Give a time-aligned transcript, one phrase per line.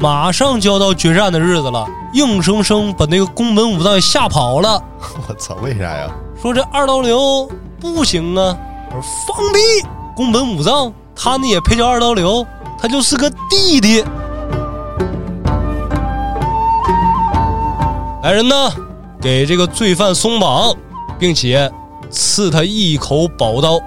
[0.00, 4.82] 马上就要到决战的日子了，硬生生把那个宫本武藏给吓跑了。
[5.28, 6.08] 我操，为啥呀？
[6.40, 7.46] 说这二刀流
[7.78, 8.56] 不行啊！
[8.90, 9.60] 我说放屁！
[10.16, 12.46] 宫本武藏他呢也配叫二刀流？
[12.78, 14.02] 他就是个弟弟。
[18.22, 18.72] 来人呐，
[19.20, 20.74] 给这个罪犯松绑，
[21.18, 21.70] 并且
[22.08, 23.78] 赐他一口宝刀。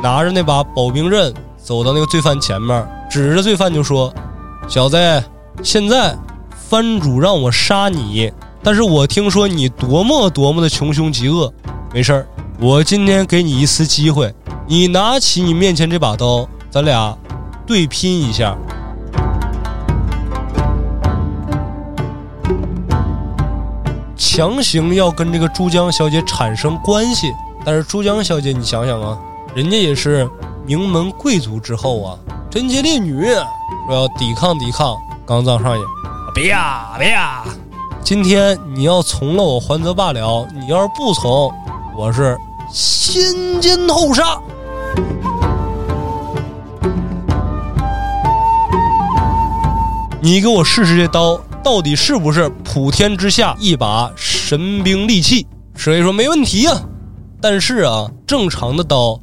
[0.00, 4.14] 拿着那把保兵刃，走到那个罪犯前面，指着罪犯就说
[4.68, 4.96] ：“小子，
[5.62, 6.16] 现在
[6.68, 11.52] 藩主让我杀你，但是我听说你多么多么的穷凶极恶。
[11.92, 12.26] 没事儿，
[12.60, 14.34] 我今天给你一次机会，
[14.66, 17.16] 你拿起你面前这把刀，咱俩
[17.66, 18.56] 对拼一下。”
[24.16, 27.32] 强行要跟这个珠江小姐产生关系，
[27.64, 29.18] 但是珠江小姐，你想想啊，
[29.54, 30.28] 人家也是
[30.64, 33.24] 名门贵族之后啊，贞洁烈女，
[33.88, 34.94] 说要抵抗抵抗。
[35.28, 35.84] 刚藏上也，
[36.34, 37.44] 别呀别呀，
[38.02, 41.52] 今天你要从了我还则罢了，你要是不从，
[41.94, 42.34] 我是
[42.72, 44.40] 先奸后杀。
[50.22, 51.38] 你给我试试这刀。
[51.62, 55.46] 到底是不是普天之下一把神兵利器？
[55.76, 56.72] 石黑说没问题呀，
[57.42, 59.20] 但是啊，正常的刀，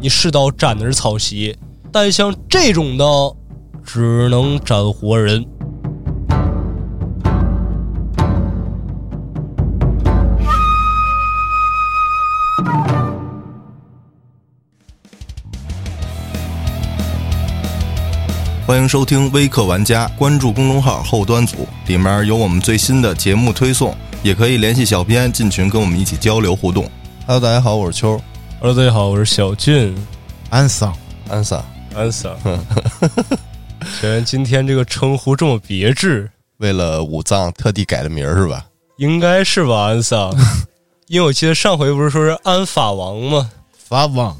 [0.00, 1.56] 你试刀斩的是草席，
[1.92, 3.36] 但像这种刀，
[3.84, 5.44] 只能斩活人。
[18.66, 26.90] 欢迎收听微客玩家，关注公众号后端组，里面有我们最新的节目推送，也可以联系小编进群跟我们一起交流互动。
[27.26, 28.20] Hello，大家好，我是秋。
[28.60, 29.94] Hello，大家好，我是小俊。
[30.48, 30.92] 安桑，
[31.28, 31.62] 安桑，
[31.94, 32.34] 安桑。
[34.00, 38.66] 虽然今天这个称呼这么别致，为了武藏特地改的名儿是吧？
[38.96, 40.34] 应该是吧，安桑。
[41.08, 43.50] 因为我记得上回不是说是安法王吗？
[43.76, 44.36] 法王，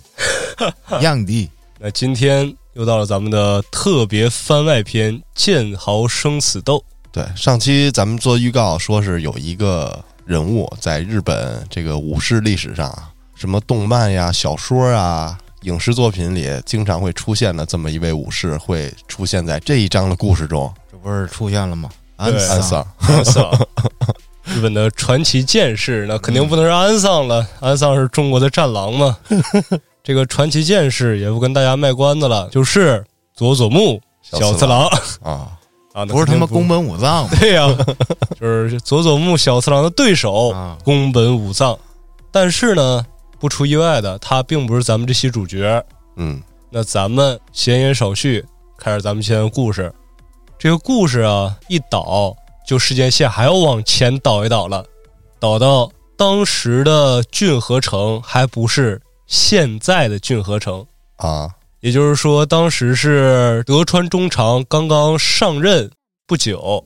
[1.00, 1.48] 样帝。
[1.78, 2.54] 那今天。
[2.74, 6.76] 又到了咱们的特别番外篇《剑豪生死斗》。
[7.12, 12.92] 对，上期咱们做预告说是有一个人物在日本这个武士历史上，
[13.36, 20.72] 什么动漫呀、小说啊、影视作品里经常会出现的这么一位武士，会出现在这一章的故事中。
[20.92, 21.88] 这不是出现了吗？
[22.16, 23.50] 安桑，安桑，
[24.44, 27.46] 日本的传奇剑士，那肯定不能是安桑了。
[27.60, 29.16] 安桑是中国的战狼嘛。
[30.02, 33.02] 这个传奇剑士也不跟大家卖关子了，就是
[33.34, 34.86] 佐佐木小次郎
[35.22, 35.48] 啊
[35.94, 37.66] 啊，不是他妈宫本武藏对呀，
[38.38, 40.54] 就是佐佐木小次郎的对手
[40.84, 41.76] 宫本武藏。
[42.30, 43.04] 但是呢，
[43.44, 45.84] 不出意外的，他并不是咱们这期主角。
[46.16, 48.42] 嗯，那咱们闲言少叙，
[48.78, 49.92] 开始咱们今天的故事。
[50.58, 52.34] 这个故事啊，一倒
[52.66, 54.82] 就时间线还要往前倒一倒了，
[55.38, 58.98] 倒到当时的骏河城还不是。
[59.26, 61.50] 现在的骏河城啊，
[61.80, 65.90] 也就是说，当时是德川中长刚刚上任
[66.26, 66.82] 不久，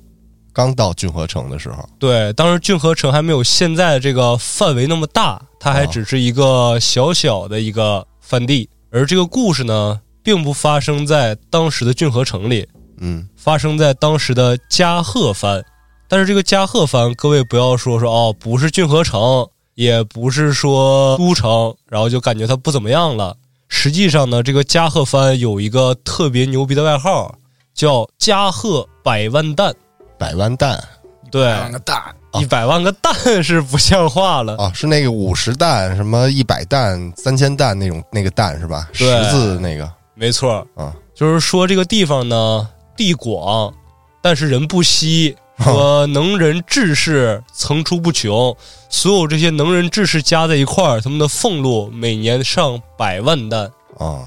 [0.58, 1.88] 刚到骏河城的时候。
[2.00, 8.69] 对，当时骏河城还没有现在这个范围那么大，它还只是一个小小的一个藩地。
[8.91, 12.66] 而这个故事呢，并不发生在当时的骏河城里，
[12.98, 15.64] 嗯，发生在当时的加贺藩。
[16.08, 19.46] 但是这个加贺藩，各位不要说说哦，不是骏河城。
[19.75, 23.36] 也不是说都城，然后就感觉它不怎么样了。
[23.69, 27.32] 实际上呢，这个加贺藩有一个特别牛逼的外号，
[27.76, 29.72] 叫加贺百万蛋。
[30.19, 30.83] 百万蛋，
[31.31, 32.03] 对，百万个蛋，
[32.41, 34.73] 一百万个蛋 是不像话了啊！
[34.75, 38.89] 是那个五十蛋，什么一百蛋、三千蛋那种那个蛋是吧？
[38.93, 40.93] 十字那个，没错啊。
[41.15, 43.73] 就是说这个地方呢，地广，
[44.23, 45.37] 但是人不稀。
[45.61, 48.56] 说能人志士层出不穷，
[48.89, 53.69] 所有这些能人志士加在一块儿，他们的俸禄每年上百万担
[53.99, 54.23] 啊，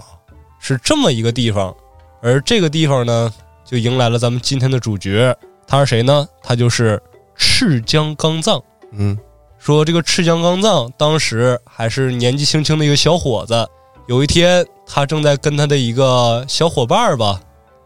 [0.59, 1.73] 是这么一个地方。
[2.21, 3.33] 而这个地方呢，
[3.63, 5.33] 就迎来了咱们今天的主角，
[5.71, 6.27] 他是谁呢？
[6.43, 7.01] 他就是
[7.33, 8.61] 赤江刚藏。
[8.91, 9.17] 嗯，
[9.57, 13.65] 说这个赤江刚藏当时还是年纪轻轻的一个小伙子，
[14.05, 17.39] 有一天他正在跟他的一个小伙伴吧，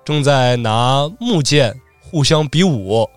[0.04, 3.08] 正在拿木剑互相比武。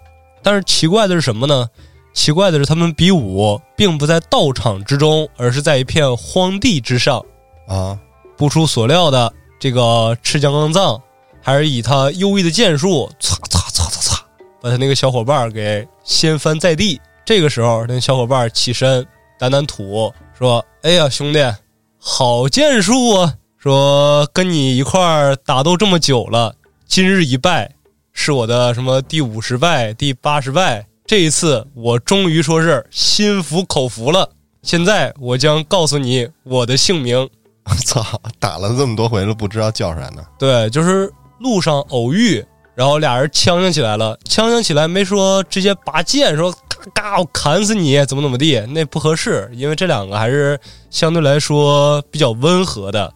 [0.43, 1.67] 但是奇怪的是什么呢？
[2.12, 7.25] 奇怪的是，他们比武并不在道场之中，而是在一片荒地之上。
[7.67, 7.99] 啊！
[8.37, 11.00] 不出所料的，这个赤江刚藏
[11.41, 13.68] 还是以他优异的剑术，擦擦擦擦擦，
[14.60, 17.00] 把他那个小伙伴给掀翻在地。
[17.25, 19.06] 这个时候，那小伙伴起身
[19.38, 21.38] 掸掸土，说：“哎呀，兄弟，
[21.99, 23.34] 好剑术啊！
[23.58, 26.55] 说跟你一块儿打斗这么久了，
[26.87, 27.70] 今日一败。”
[28.12, 30.84] 是我的什么第五十败、第八十败。
[31.06, 34.28] 这一次我终于说是心服口服了。
[34.62, 37.16] 现在我将告诉你我的姓名。
[37.64, 38.05] 我操，
[38.40, 40.25] 打了这么多回了，不知道叫啥呢？
[40.38, 41.08] 对，就是
[41.38, 42.44] 路上偶遇，
[42.78, 44.16] 然后俩人呛呛起来了。
[44.25, 46.52] 呛呛起来没说直接拔剑，说
[46.94, 50.56] 嘎嘎我砍死你，怎么怎么地，那不合适，因为这两个还是
[50.88, 53.12] 相对来说比较温和的，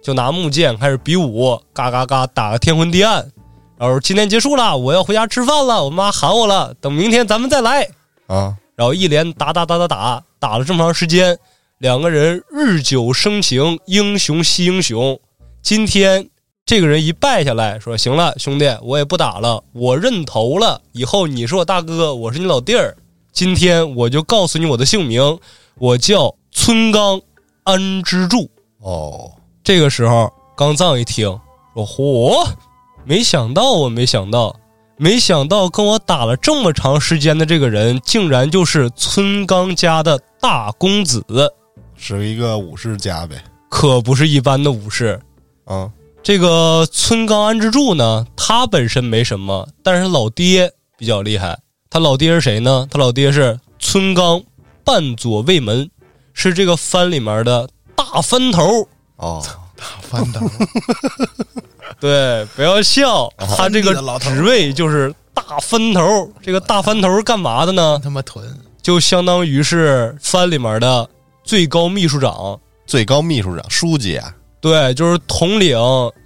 [0.00, 3.28] 就拿木剑开始比武，嘎嘎嘎打个天昏地暗。
[3.76, 7.82] 然后今天结束了，我要回家吃饭了，我妈喊我了，等明天咱们再来。
[8.28, 11.36] 啊，然后一连打打打打打，打了这么长时间，
[11.78, 15.18] 两个人日久生情，英雄惜英雄。
[15.60, 16.28] 今天
[16.70, 20.80] 这个人一败下来，说：“行了，兄弟，我也不打了，我认头了。
[20.92, 22.96] 以后你是我大哥，我是你老弟儿。
[23.32, 25.36] 今天我就告诉你我的姓名，
[25.78, 27.20] 我叫村刚
[27.64, 28.48] 安之助。
[28.78, 29.32] 哦，
[29.64, 31.26] 这个时候，刚藏一听，
[31.74, 32.48] 说：“嚯，
[33.04, 34.54] 没想到我，没想到，
[34.96, 41.24] 没想到跟我打了这么长时间的这个人，竟然就是村刚家的大公子，
[41.96, 43.42] 是一个武士家呗。
[43.68, 45.20] 可不是一般的武士。
[45.64, 45.88] 啊，
[46.22, 51.58] 这个村刚安之助呢，他本身没什么，但是老爹比较厉害。
[51.88, 52.86] 他老爹是谁呢？
[52.90, 54.42] 他老爹是村刚
[54.84, 55.90] 半左卫门，
[56.34, 58.86] 是这个番里面的大番头。
[59.16, 59.42] 哦，
[59.76, 60.40] 大翻斗，
[61.98, 66.30] 对，不要笑，他这个职位就是大分头。
[66.42, 67.98] 这个大分头是干嘛的呢？
[68.04, 68.46] 他妈囤，
[68.82, 71.08] 就相当于是番里面的
[71.42, 72.60] 最高秘书长。
[72.86, 74.34] 最高秘书长、书记啊。
[74.60, 75.78] 对，就是统领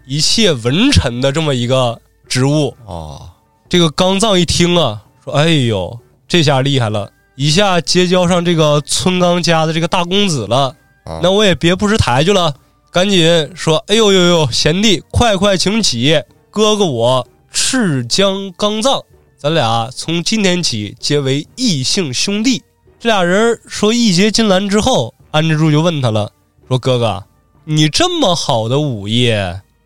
[0.06, 2.74] 一切文臣的这么一个职务。
[2.86, 3.32] 啊，
[3.68, 10.74] 这个刚藏一听啊，说：“哎呦，这下厉害了，一下结交上这个村刚家的这个大公子了。
[11.04, 12.54] 啊那我也别不识抬举了，
[12.90, 16.20] 赶紧说：‘哎呦呦呦，贤弟，快快请起，
[16.50, 19.02] 哥哥我赤江刚藏，
[19.36, 22.62] 咱俩从今天起结为异姓兄弟。’
[22.98, 26.32] 这俩人说义结金兰之后，安之助就问他了，
[26.66, 27.22] 说：‘哥哥，
[27.64, 29.32] 你这么好的武艺，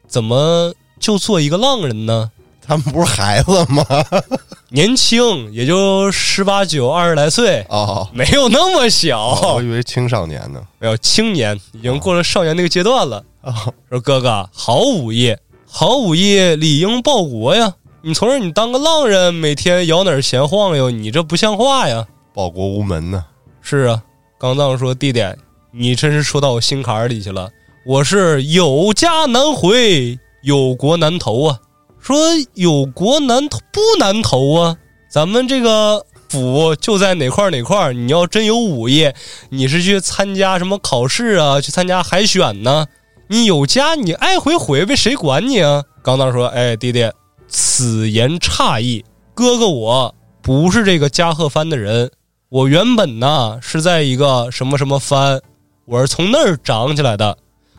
[0.08, 2.30] 怎么就做一个浪人呢？’
[2.60, 3.84] 他们不是孩子吗？
[4.68, 10.60] 年轻，也就十八九、二十来岁，哦，没有那么小，我以为青少年呢。
[10.78, 13.24] 没有青年，已经过了少年那个阶段了。
[13.40, 13.54] 哦，
[13.88, 15.34] 说哥哥，好武艺，
[15.66, 17.72] 好武艺，理应报国呀！
[18.02, 22.06] 你从这你当个浪人，每天摇哪儿闲晃悠，你这不像话呀！
[22.34, 23.24] 报国无门呢。
[23.62, 24.02] 是啊，
[24.38, 25.24] 刚藏说弟弟，
[25.70, 27.48] 你真是说到我心坎儿里去了。
[27.88, 31.58] 我是有家难回，有国难投啊。
[31.98, 32.18] 说
[32.52, 34.76] 有国难投不难投啊？
[35.10, 37.94] 咱们这个府就在哪块儿哪块儿。
[37.94, 39.10] 你要真有武艺，
[39.48, 41.62] 你是去参加什么考试啊？
[41.62, 42.88] 去参加海选呢？
[43.28, 45.82] 你有家，你爱回回呗，谁管你啊？
[46.02, 47.10] 刚藏说：“哎，弟弟，
[47.48, 49.02] 此言差矣。
[49.32, 52.10] 哥哥我不是这个加贺藩的人，
[52.50, 55.40] 我原本呢是在一个什么什么藩，
[55.86, 57.38] 我是从那儿长起来的，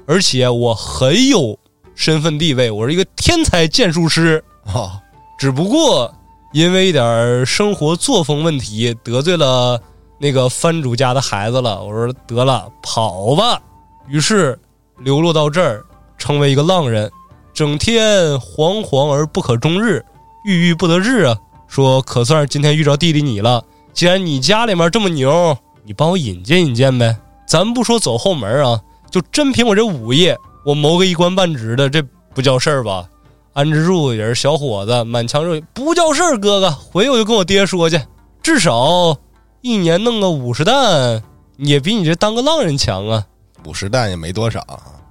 [0.09, 1.55] 而且我很有
[1.93, 4.43] 身份地位，我是一个天才剑术师。
[4.65, 4.99] 啊，
[5.37, 6.11] 只不过
[6.51, 9.79] 因为一点儿生活作风问题得罪了
[10.17, 11.83] 那个藩主家的孩子了。
[11.83, 13.61] 我说得了，跑吧。
[14.07, 14.59] 于是
[14.97, 15.85] 流落到这儿，
[16.17, 17.11] 成为一个浪人，
[17.53, 20.03] 整天惶惶而不可终日，
[20.43, 21.37] 郁郁不得志啊。
[21.67, 23.63] 说可算是今天遇着弟弟你了。
[23.93, 27.15] 既然你家里面这么牛，你帮我引荐引荐呗。
[27.47, 32.01] 咱不说走后门啊，就真凭我这武艺，我谋个一官半职的，这
[32.33, 33.07] 不叫事儿吧？
[33.53, 36.37] 安之助也是小伙子，满腔热血，不叫事儿。
[36.37, 37.99] 哥哥，回去我就跟我爹说去，
[38.41, 39.17] 至少
[39.61, 41.21] 一年弄个五十担，
[41.57, 43.25] 也比你这当个浪人强啊。
[43.65, 44.65] 五十担也没多少。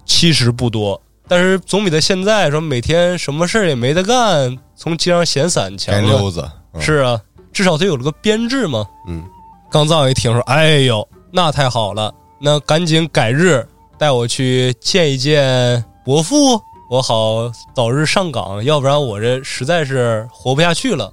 [0.06, 6.02] 其实不多，但是总比他现在说每天什么事儿也没得干，从街上闲散强。
[6.02, 6.48] 溜子。
[6.72, 7.20] 嗯是啊，
[7.52, 8.86] 至少他有了个编制嘛。
[9.08, 9.24] 嗯，
[9.70, 13.66] 刚藏一听说，哎呦，那太好了，那赶紧改日
[13.98, 21.12] 带我去见一见伯父，我好早日上岗，要不然我这实在是活不下去了。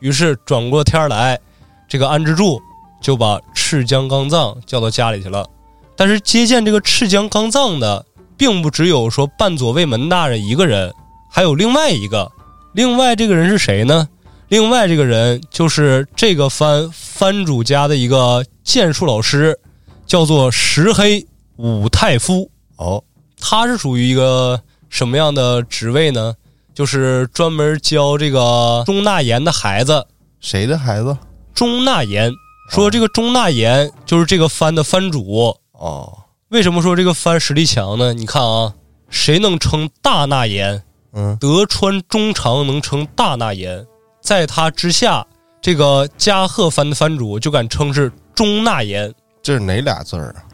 [0.00, 1.40] 于是转过天来，
[1.88, 2.60] 这个安之助
[3.00, 5.48] 就把赤江刚藏叫到家里去了。
[5.96, 8.04] 但是接见这个赤江刚藏的，
[8.36, 10.92] 并不只有说半左卫门大人一个人，
[11.30, 12.30] 还有另外一个。
[12.74, 14.06] 另外这个人是谁呢？
[14.48, 19.58] 另外这个人就是这个番番主家的一个剑术老师，
[20.06, 21.26] 叫做石黑
[21.58, 22.50] 武太夫。
[22.76, 23.04] 哦，
[23.38, 26.34] 他是属于一个什么样的职位呢？
[26.74, 30.06] 就是专门教这个钟纳言的孩子。
[30.40, 31.16] 谁的孩子？
[31.52, 32.32] 钟纳言
[32.70, 35.56] 说，这个钟纳言就是这个藩的藩主。
[35.72, 38.14] 哦，为什么说这个藩实力强呢？
[38.14, 38.72] 你看啊，
[39.10, 40.82] 谁能称大纳言？
[41.12, 43.84] 嗯德川中长能称大纳言，
[44.20, 45.26] 在他之下，
[45.60, 49.12] 这个加贺藩的藩主就敢称是中纳言。
[49.42, 50.44] 这是哪俩字儿啊？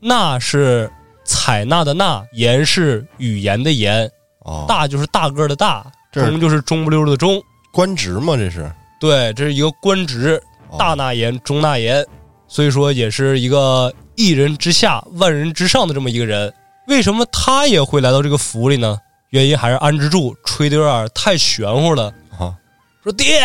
[0.00, 0.90] 纳是
[1.24, 7.40] 采纳的纳，言是语言的言，哦，大就是大个儿的大，中就是中不溜儿的中。
[7.72, 8.36] 官职吗？
[8.36, 12.04] 这是对，这是一个官职，哦大纳言、中纳言，
[12.48, 16.52] 所以说也是一个一人之下、万人之上的这么一个人。
[16.88, 18.98] 为什么他也会来到这个府里呢？
[19.28, 22.12] 原因还是安之助吹的有点太玄乎了。
[22.36, 22.52] 啊，
[23.04, 23.40] 说爹，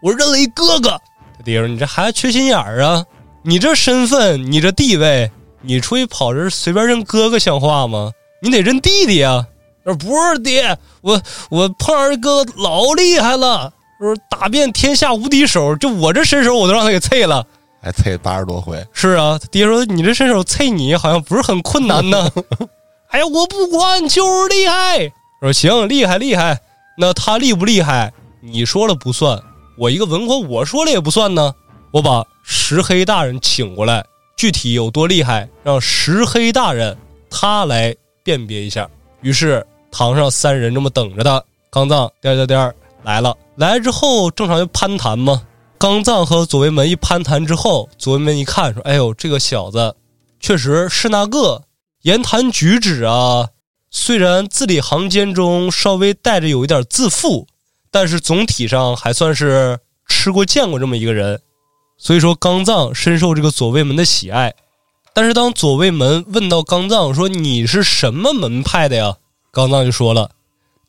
[0.00, 0.90] 我认了一哥哥。
[1.36, 3.04] 他爹说：“你这孩子缺心眼儿啊！
[3.42, 5.28] 你这身份，你这地位，
[5.64, 8.12] 你出去跑这随便认哥哥像话吗？
[8.40, 9.46] 你得认弟弟啊。”
[9.84, 17.46] 说：“不是爹，我我碰上一个老厉害了，说打遍天下无敌手，就我这身手我都让他给啐了。
[17.82, 22.30] 还啐八十多回，是啊，他爹说你这身手啐你好像不是很困难呢。
[23.12, 25.12] 哎呀，我不管，就是厉害。
[25.42, 26.58] 我说行，厉害厉害。
[26.96, 28.10] 那他厉不厉害？
[28.40, 29.38] 你说了不算，
[29.76, 31.54] 我一个文官我说了也不算呢。
[31.90, 34.02] 我把石黑大人请过来，
[34.36, 36.96] 具体有多厉害，让石黑大人
[37.30, 38.88] 他来辨别一下。
[39.22, 43.36] 于是堂上三人这么等着他，刚藏颠颠颠来了。
[43.56, 45.42] 来之后正常就攀谈嘛。
[45.78, 49.94] 刚藏和左卫门一攀谈之后，左卫门一看说：“哎呦，这个小子
[50.40, 51.62] 确实是那个
[52.02, 53.48] 言谈举止啊，
[53.90, 57.46] 虽然字里行间中稍微带着有一点自负，
[57.90, 61.38] 但是总体上还算是吃过见过这么一个人。
[61.96, 64.54] 所以说，刚藏深受这个左卫门的喜爱。
[65.12, 69.16] 但是当左卫门问到刚藏说：“你是什么门派的呀？”
[69.52, 70.30] 刚藏就说了：“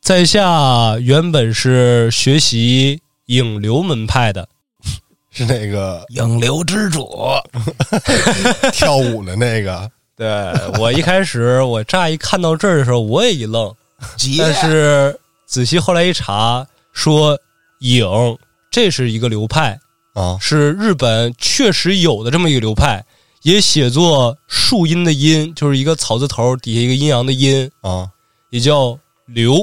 [0.02, 4.48] 在下原本是学习影流门派的。
[5.30, 7.08] ”是那个影流之主，
[8.74, 10.28] 跳舞的那个，对
[10.80, 13.72] 我一开始我乍一看到这儿的时候，我也一愣，
[14.40, 17.38] 但是仔细后来一查，说
[17.80, 18.08] 影
[18.72, 19.78] 这是一个流派，
[20.16, 20.38] 啊。
[20.42, 23.06] 是日本确实有的这么一个流派，
[23.44, 28.10] 也写作树阴的阴，就是一个草字头底下一个阴阳的阴，啊。
[28.52, 29.58] 也叫流，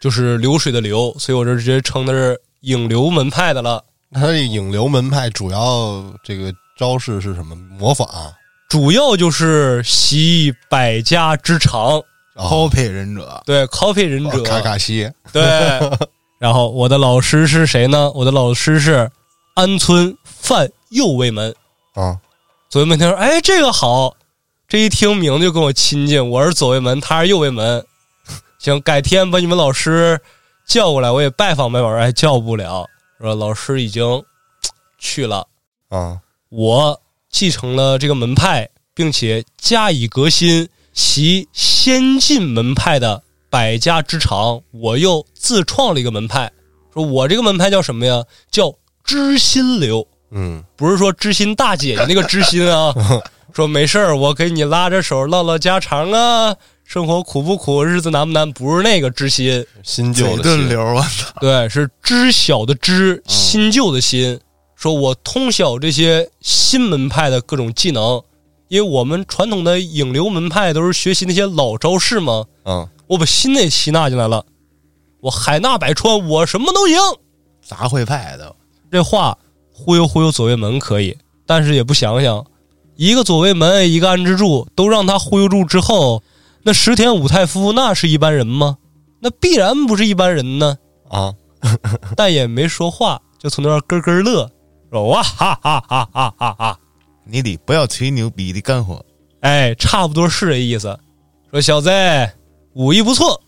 [0.00, 3.84] 就是流水的流，所以我这直接称的是影流门派的了。
[4.12, 7.54] 他这影流门派主要这个招式是什么？
[7.54, 8.08] 模仿？
[8.68, 11.98] 主要就是习百家之长，
[12.34, 12.46] 啊。
[12.46, 15.10] copy 忍者，对 copy 忍者，哦卡卡西。
[15.32, 15.42] 对，
[16.40, 18.10] 然后我的老师是谁呢？
[18.12, 19.10] 我的老师是
[19.54, 21.54] 安村范右卫门。
[21.94, 22.18] 啊
[22.68, 24.16] 左卫门听说，哎，这个好，
[24.68, 26.30] 这一听名字就跟我亲近。
[26.30, 27.84] 我是左卫门，他是右卫门。
[28.60, 30.20] 行，改天把你们老师
[30.66, 31.96] 叫过来，我也拜访拜访。
[31.96, 32.86] 哎，叫不了，
[33.18, 34.22] 说老师已经
[34.98, 35.48] 去了。
[35.88, 46.52] 啊我继承了这个门派，并且加以革新，其先进门派的百家之长，我又自创了一个门派。
[46.92, 48.24] 说我这个门派叫什么呀？
[48.50, 48.72] 叫
[49.10, 52.94] 知心流，嗯不是说知心大姐姐那个知心啊。
[53.52, 58.52] 说没事儿，我给你拉着手唠唠家常啊，生活苦不苦，日子难不难？
[58.52, 60.96] 不是那个知心，新旧的流！
[61.42, 64.38] 对，是知晓的知，新旧的新。
[64.76, 68.22] 说我通晓这些新门派的各种技能，
[68.68, 74.46] 因为我们传统的影流门派都是学习那些老招式嘛，嗯我把新的也吸纳进来了，
[75.22, 76.96] 我海纳百川，我什么都行。
[77.66, 78.54] 杂烩派的，
[78.90, 79.36] 这话
[79.72, 81.16] 忽悠忽悠左卫门可以，
[81.46, 82.44] 但是也不想想，
[82.96, 86.22] 一个左卫门，一个安之助，都让他忽悠住之后，
[86.62, 88.78] 那石田武太夫那是一般人吗？
[89.20, 90.78] 那必然不是一般人呢。
[91.08, 91.34] 啊
[92.16, 94.50] 但也没说话，就从那儿咯咯乐，
[94.90, 96.78] 说哇哈哈哈哈哈哈！
[97.24, 99.04] 你得不要吹牛逼的干活。
[99.40, 100.98] 哎，差不多是这意思。
[101.50, 101.90] 说小子
[102.72, 103.40] 武艺不错，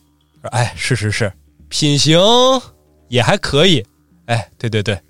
[0.43, 1.33] 说哎是是是，
[1.69, 2.21] 品行
[3.09, 3.83] 也还可以。
[4.27, 5.01] 哎，对对对，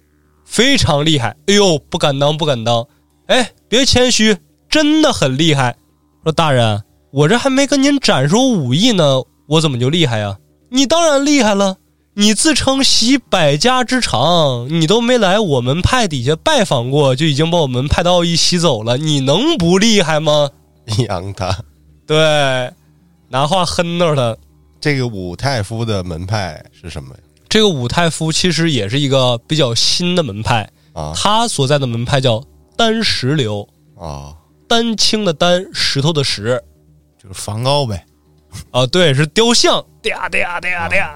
[0.52, 1.34] 非常厉害。
[1.46, 2.86] 哎呦，不敢当不敢当。
[3.26, 4.36] 哎，别谦虚，
[4.68, 5.74] 真的很厉害。
[6.22, 10.36] 说大人，我这还没跟您展示武艺呢，我怎么就厉害呀？
[10.68, 11.78] 你当然厉害了。
[12.14, 20.50] 你自称习百家之长，你都没来我们派底下拜访过，就已经把我们派的奥义吸走了，你能不厉害吗？
[21.08, 21.56] 养他。
[22.06, 22.70] 对，
[23.30, 24.36] 拿话哼着他。
[24.78, 27.20] 这个武太夫的门派是什么呀？
[27.52, 31.12] 这个武太夫其实也是一个比较新的门派，啊。
[31.14, 32.42] 他所在的门派叫
[32.78, 34.34] 丹石流，啊。
[34.66, 36.58] 丹青的丹，石头的石，
[37.22, 38.06] 就是梵高呗，
[38.70, 41.10] 啊，对，是雕像，嗲嗲嗲嗲，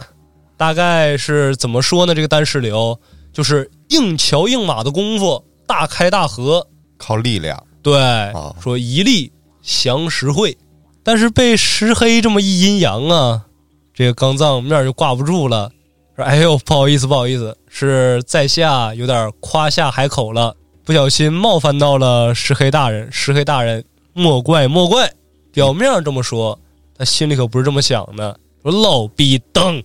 [0.59, 2.15] 大概是怎么说呢？
[2.15, 3.01] 这个丹石流
[3.33, 7.59] 就是硬桥硬马的功夫，大开大合，靠力量。
[7.81, 7.99] 对，
[8.33, 8.55] 啊。
[8.61, 10.55] 说一力降十会，
[11.03, 13.47] 但是被石黑这么一阴阳啊，
[13.95, 15.73] 这个刚藏面就挂不住了，
[16.17, 23.09] 说：“哎呦，不好意思，不好意思，是在下有点夸下海口了，不小心冒犯到了石黑大人。
[23.13, 25.13] 石黑大人，莫怪莫怪。”
[25.53, 26.59] 表面上这么说，
[26.99, 28.39] 他心里可不是这么想的。
[28.63, 29.83] 说：“老逼灯，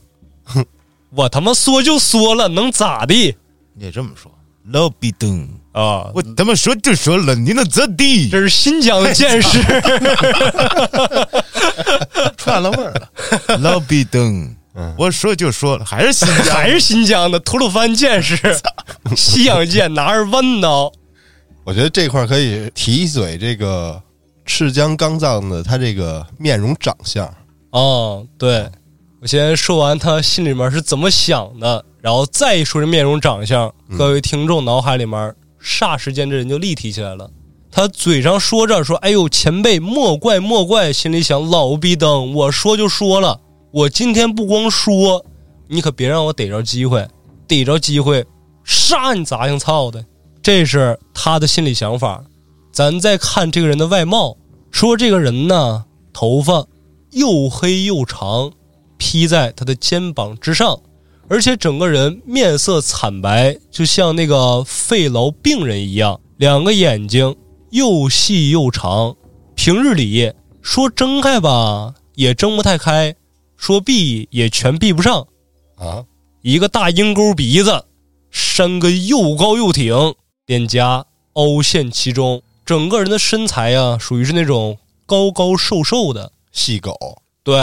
[1.16, 3.36] 我他妈说就说了，能咋地
[3.74, 4.32] 你也这么说，
[4.70, 6.12] 老逼登，啊？
[6.14, 8.30] 我他妈说就说了，你能咋地？
[8.30, 9.62] 这是新疆的见识。
[12.38, 14.04] 串了味儿了，老逼
[14.74, 14.96] 灯。
[14.98, 18.38] 我说就说了，还是新疆，还是新疆的 吐鲁番剑士，
[19.16, 20.92] 西洋剑拿着弯刀，
[21.64, 24.02] 我觉得这块儿可以提一嘴这个
[24.46, 27.32] 赤江刚藏的他这个面容长相。
[27.72, 28.70] 哦，对，
[29.22, 37.30] 我先说完他心里面是怎么想的，然后再一说这面容长相，各位听众脑海里面霎时间这人就立体起来了。
[37.74, 43.40] 他嘴上说着说：“哎呦，前辈莫怪莫怪。”心里想：“老逼灯，我说就说了，
[43.72, 45.26] 我今天不光说，
[45.68, 47.08] 你可别让我逮着机会，
[47.48, 48.26] 逮着机会
[48.66, 50.06] 杀你杂姓操的。”
[50.44, 52.22] 这是他的心理想法。
[52.74, 54.36] 咱再看这个人的外貌，
[54.72, 56.66] 说这个人呢，头发
[57.12, 58.52] 又黑又长，
[58.98, 60.78] 披在他的肩膀之上，
[61.30, 66.20] 而且整个人面色惨白，就像那个肺痨病人一样。
[66.38, 67.34] 两个眼睛
[67.70, 69.16] 又细又长，
[69.56, 73.16] 平日里说睁开吧也睁不太开，
[73.62, 75.28] 说闭也全闭不上。
[75.78, 76.04] 啊，
[76.42, 77.86] 一个大鹰钩鼻子，
[78.32, 80.16] 山根又高又挺，
[80.48, 86.32] 脸颊凹陷其中，整个人的身材啊，属于是那种高高瘦瘦的。
[86.52, 87.56] 细狗，对，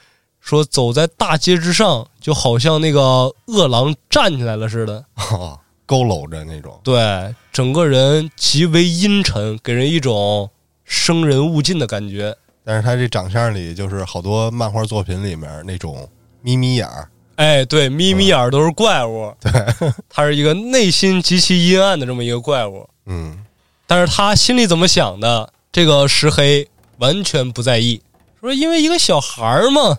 [0.40, 5.04] 说走在大街之上，就好像那个饿狼站起来了似的。
[5.16, 6.80] 啊，佝偻着那种。
[6.82, 10.48] 对，整个人极为阴沉，给人一种
[10.82, 12.34] 生人勿近的感觉。
[12.68, 16.08] 但是他这长相里，就是好多漫画作品里面那种
[16.42, 19.32] 眯眯眼儿，哎，对，眯眯眼儿都是怪物。
[19.38, 19.52] 对，
[20.10, 22.84] 他是一个内心极其阴暗的这么一个怪物。
[23.04, 23.38] 嗯，
[23.86, 28.02] 但是他心里怎么想的，这个石黑完全不在意。
[28.40, 29.98] 说因为一个小孩儿嘛，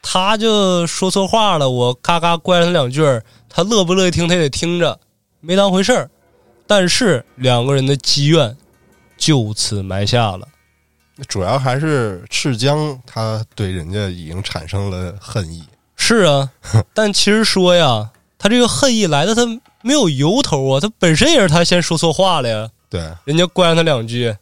[0.00, 5.00] 他就说错话了，我嘎嘎怪了他两句儿，他乐不乐意听他也得听着，
[5.40, 6.08] 没当回事儿。
[6.64, 8.56] 但是两个人的积怨
[9.16, 10.46] 就此埋下了。
[11.28, 15.62] 主要还是赤江，他对人家已经产生了恨意。
[15.96, 16.50] 是啊，
[16.92, 19.46] 但其实说呀，他这个恨意来的他
[19.82, 24.34] 没有由头啊，他本身也是他先说错话了呀，对，人家乖了他两句。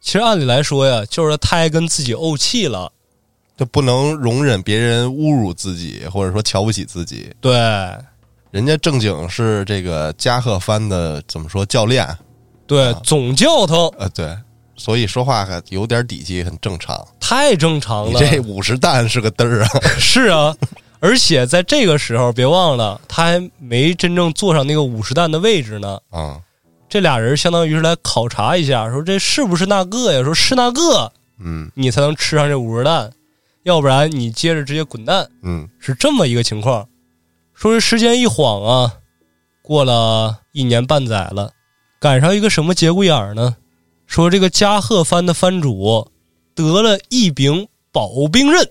[0.00, 2.92] 其实按理来说呀，就是他太跟自己怄气了。
[3.56, 7.28] 就不能容忍别人侮辱自己，或者说瞧不起自己。
[7.40, 7.52] 对，
[8.52, 12.06] 人家正经是这个加贺藩的怎么说教练？
[12.68, 14.38] 对，总教头呃，对，
[14.78, 17.06] 所以说话还有点底气，很正常。
[17.20, 18.12] 太正常了。
[18.12, 19.68] 你这五十担是个嘚儿啊！
[19.98, 20.56] 是啊，
[21.00, 25.98] 而且在这个时候，别忘了他还没真正坐上那个五十担的位置呢。
[26.10, 26.40] 啊，
[26.88, 30.22] 这俩人相当于是来考察一下，说这是不是那个呀？
[30.24, 33.12] 说是那个，嗯你才能吃上这五十担，
[33.64, 35.28] 要不然你接着直接滚蛋。
[35.42, 36.88] 嗯，是这么一个情况。
[37.52, 38.94] 说这时间一晃啊，
[39.60, 41.50] 过了一年半载了，
[42.00, 43.56] 赶上一个什么节骨眼儿呢？
[44.08, 46.10] 说这个加贺藩的藩主
[46.54, 48.70] 得了一柄宝兵刃，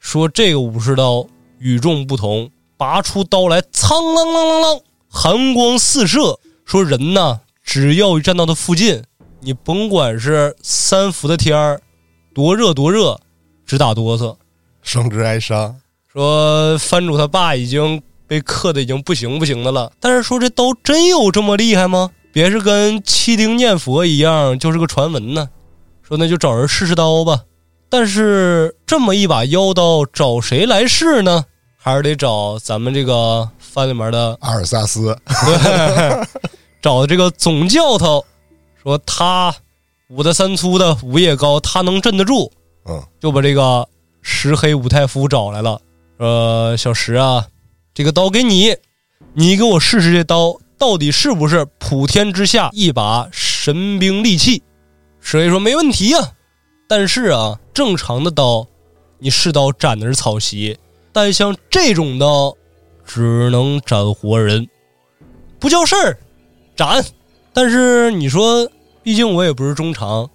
[0.00, 1.24] 说这个武士刀
[1.60, 6.40] 与众不同，拔出刀来，苍啷啷啷啷，寒光四射。
[6.64, 9.04] 说人呐，只要一站到他附近，
[9.38, 11.80] 你甭管是三伏的天儿，
[12.34, 13.20] 多热多热，
[13.64, 14.36] 直打哆嗦。
[14.82, 15.76] 生之哀伤。
[16.12, 22.10] 说藩主他爸已经被克的已经不行不行的了，但是说这刀真有这么厉害吗？
[22.36, 25.48] 别是跟七丁念佛一样，就是个传闻呢。
[26.02, 27.44] 说那就找人试试刀吧。
[27.88, 31.46] 但是这么一把妖刀，找谁来试呢？
[31.78, 36.26] 还是得找咱们这个番里面的阿尔萨斯， 对，
[36.82, 38.22] 找这个总教头，
[38.82, 39.54] 说他
[40.10, 42.52] 五大三粗的，武艺也高，他能镇得住。
[42.86, 43.88] 嗯，就把这个
[44.20, 45.80] 石黑武太夫找来了。
[46.18, 47.46] 呃，小石啊，
[47.94, 48.76] 这个刀给你，
[49.32, 54.62] 你给我试试这刀到底是不是普天之下一把神兵利器。
[55.20, 56.18] 石黑说没问题呀、
[56.86, 58.66] 但是啊，正常的刀，
[59.18, 60.78] 你试刀斩的是草席，
[61.12, 62.54] 但像这种刀，
[63.04, 64.68] 只能斩活人，
[65.58, 66.18] 不叫事儿，
[66.76, 67.04] 斩。
[67.52, 68.70] 但是你说，
[69.02, 70.28] 毕竟我也不是中长，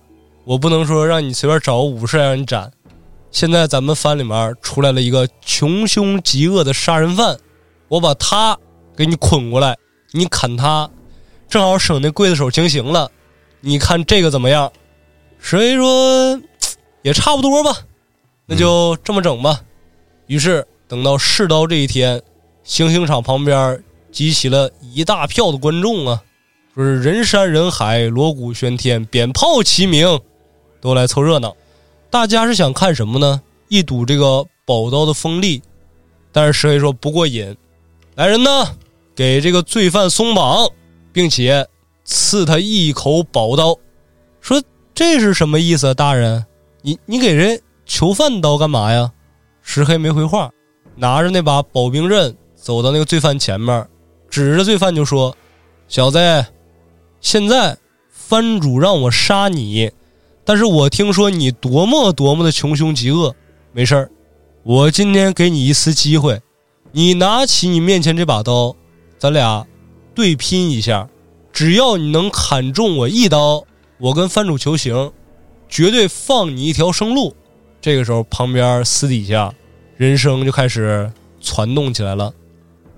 [0.43, 2.71] 我不能说让你随便找个武士来让你斩。
[3.30, 7.38] 现在咱们藩里面出来了一个穷凶极恶的杀人犯，
[7.88, 8.58] 我把他
[8.97, 9.77] 给你捆过来，
[10.12, 10.89] 你砍他，
[11.47, 13.10] 正好省那刽子手行刑了。
[13.62, 14.71] 你看这个怎么样？
[15.39, 16.41] 石黑说，
[17.02, 17.78] 也差不多吧，
[18.45, 19.62] 那就这么整吧。
[20.28, 22.21] 于是等到试刀这一天，
[22.63, 26.21] 行刑场旁边集齐了一大票的观众啊，
[26.76, 30.19] 说是人山人海，锣鼓喧天，鞭炮齐鸣，
[30.80, 31.56] 都来凑热闹。
[32.10, 33.41] 大家是想看什么呢？
[33.69, 35.62] 一睹这个宝刀的锋利。
[36.34, 37.56] 但是石黑说不过瘾，
[38.15, 38.76] 来人呢，
[39.21, 40.67] 给这个罪犯松绑，
[41.13, 41.67] 并且
[42.03, 43.77] 赐他一口宝刀。
[44.39, 44.60] 说
[44.95, 46.43] 这是什么意思啊，大人？
[46.81, 49.12] 你你给人囚犯刀干嘛呀？
[49.62, 50.49] 石黑没回话，
[50.95, 53.88] 拿着那把保兵刃走到那个罪犯前面，
[54.27, 55.38] 指着罪犯就说
[55.88, 56.17] ：“小子，
[57.19, 57.77] 现在
[58.10, 59.91] 藩主让我杀你，
[60.43, 63.36] 但是我听说你多么多么的穷凶极恶。
[63.71, 64.10] 没事儿，
[64.63, 66.41] 我今天给你一次机会，
[66.91, 68.75] 你拿起你面前这把刀，
[69.21, 69.67] 咱俩
[70.15, 71.07] 对拼一下。
[71.53, 73.63] 只要你能砍中我一刀，
[73.99, 75.12] 我跟番主求情，
[75.69, 77.36] 绝对放你一条生路。”
[77.79, 79.53] 这个时候，旁边私底下
[79.95, 82.34] 人声就开始攒动起来了，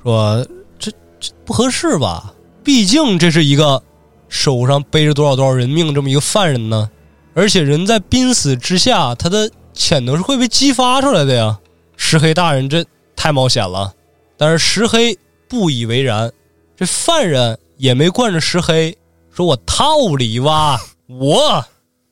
[0.01, 0.47] 说
[0.79, 2.33] ：“这这不合适吧？
[2.63, 3.83] 毕竟这是一个
[4.29, 6.89] 手上背着多少多少人命这么一个犯人呢，
[7.33, 11.59] 而且人在濒死之下，他的潜能是会被激发出来的呀。”
[11.97, 13.93] 石黑大人，这太冒险了。
[14.37, 15.17] 但是石黑
[15.53, 16.33] 不以为然，
[16.75, 18.97] 这犯人也没惯着石黑，
[19.31, 21.63] 说我套理吧，我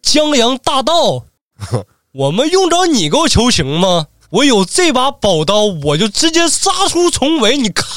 [0.04, 1.26] 江洋大盗。
[2.12, 4.06] 我们用着你给我求情吗？
[4.30, 7.58] 我有这把宝刀，我就直接杀出重围。
[7.58, 7.96] 你看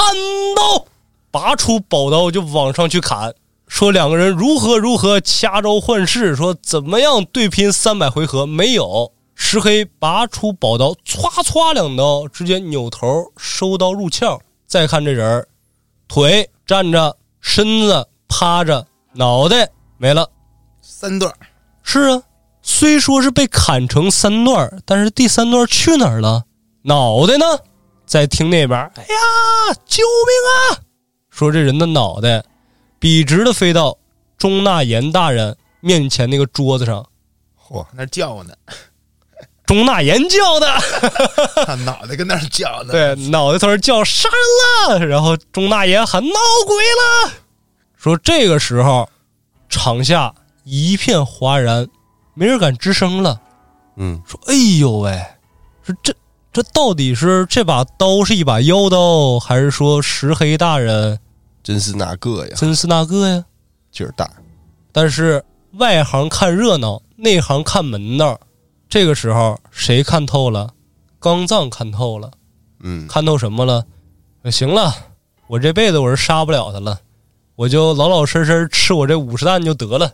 [0.56, 0.86] 到，
[1.30, 3.34] 拔出宝刀就往上去砍。
[3.68, 9.12] 说两个人如何如何掐招换式，说怎么样对拼三百回合没有。
[9.34, 14.40] 石黑拔出宝刀，歘歘两刀，直接扭头收刀入鞘。
[14.74, 15.46] 再看这人，
[16.08, 20.28] 腿站着，身子趴着，脑袋没了，
[20.82, 21.32] 三段。
[21.84, 22.20] 是啊。
[22.60, 26.46] 虽说是被砍成三段，但是第三段去哪儿了？
[26.82, 27.46] 脑袋呢？
[28.04, 30.82] 在厅那边，哎呀，救命啊！
[31.30, 32.42] 说这人的脑袋
[32.98, 33.96] 笔直的飞到
[34.36, 37.06] 钟纳言大人面前那个桌子上，
[37.64, 38.52] 嚯，那叫呢？
[39.66, 40.66] 钟纳言叫的，
[41.84, 42.92] 脑袋跟那儿叫呢。
[42.92, 44.28] 对，脑袋在那叫杀
[44.88, 46.34] 人了，然后钟纳言喊闹
[46.66, 47.32] 鬼了。
[47.96, 49.08] 说这个时候，
[49.68, 50.32] 场下
[50.64, 51.88] 一片哗然。
[52.34, 53.40] 没人敢吱声了，
[53.96, 55.24] 嗯，说：“哎呦喂，
[55.84, 56.12] 说这
[56.52, 61.16] 这到底是这把刀是一把妖刀，还是说石黑大人
[61.62, 62.56] 真是那个呀？
[62.56, 63.44] 真是那个呀？
[63.92, 64.28] 劲儿大。
[64.90, 65.42] 但是
[65.74, 68.38] 外行看热闹，内行看门道。
[68.94, 70.70] 这个时候谁看透了？
[71.18, 72.30] 刚藏看透了，
[72.78, 73.84] 嗯，看透什么了？
[74.52, 74.94] 行了，
[75.48, 77.00] 我这辈子我是杀不了他了，
[77.56, 80.12] 我就老老实实吃我这五十担就得了。”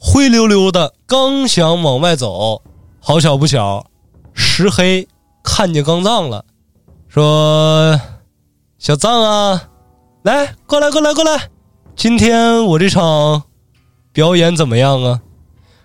[0.00, 2.62] 灰溜溜的，刚想往外走，
[2.98, 3.84] 好巧不巧，
[4.32, 5.06] 石黑
[5.44, 6.46] 看见刚藏了，
[7.08, 8.00] 说
[8.80, 9.68] ：“小藏啊，
[10.22, 11.50] 来，过来，过来，过来，
[11.94, 13.42] 今天我这场
[14.14, 15.20] 表演怎么样啊？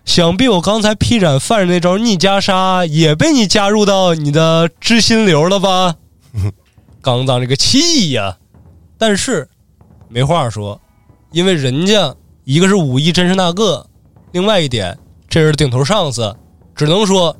[0.05, 5.95] 想必我刚才劈斩犯人那招逆袈裟也被你加入到你的知心流了吧？”
[7.01, 8.37] 刚当这个气呀，
[8.97, 9.47] 但是
[10.07, 10.79] 没话说，
[11.31, 13.85] 因为人家一个是武艺真是那个。
[14.31, 14.97] 另外一点，
[15.29, 16.35] 这是顶头上司，
[16.75, 17.35] 只能说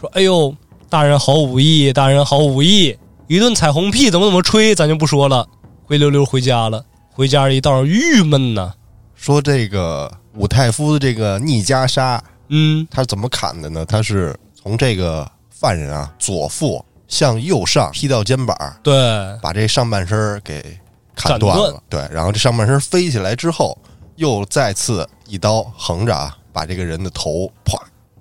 [0.00, 0.54] 说，哎呦，
[0.88, 5.46] 大人好武艺，大人好武艺，一顿彩虹屁怎么怎么吹，咱就不说了，
[5.84, 6.84] 灰溜溜回家了。
[7.12, 8.72] 回家一道郁闷呐，
[9.18, 13.84] 说这个武太夫的这个逆袈裟，嗯，他是怎么砍的呢？
[13.84, 18.94] 他是从这个犯人啊左腹向右上劈到肩膀，对，
[19.42, 20.78] 把这上半身给
[21.16, 23.76] 砍断了，对，然后这上半身飞起来之后，
[24.14, 26.34] 又再次一刀横着啊。
[26.50, 27.78] 把这个人的头啪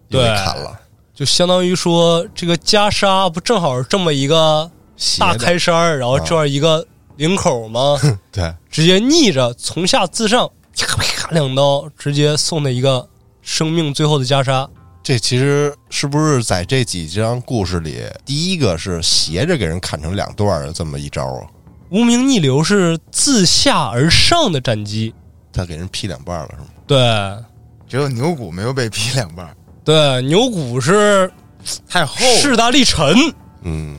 [0.10, 0.80] 又给砍了，
[1.12, 4.70] 就相当于说这个袈裟不正好是这么一个
[5.18, 7.98] 大开衫然后这样一个领口吗？
[8.32, 10.48] 对，直接逆着从下自上
[10.86, 13.08] 啪啪两刀，直接送他一个
[13.42, 14.68] 生命最后的袈裟。
[15.02, 21.48] 这其实是不是在这几章故事里，第一个是斜着给人砍成两段的这么一招啊？
[21.90, 25.13] 无名逆流是自下而上的斩击，
[25.54, 26.66] 他给人劈两半了是吗？
[26.86, 26.98] 对。
[27.88, 31.32] 只有牛骨没有被劈两半，对，牛骨是
[31.88, 33.16] 太厚，势大力沉。
[33.62, 33.98] 嗯，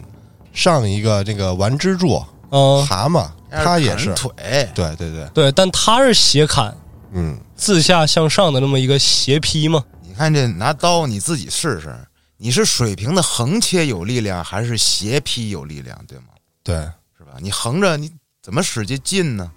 [0.52, 4.32] 上一个这个丸之助，嗯，蛤蟆，他也是腿，
[4.74, 6.76] 对对对对，但他是斜砍，
[7.12, 9.84] 嗯，自下向上的那么一个斜劈嘛。
[10.02, 11.94] 你看这拿刀，你自己试试，
[12.36, 16.26] 你是水平的横切有力量，还是斜劈有力量，对吗？
[16.62, 16.76] 对，
[17.16, 17.32] 是吧？
[17.40, 18.10] 你横着你
[18.42, 19.50] 怎么使劲进呢？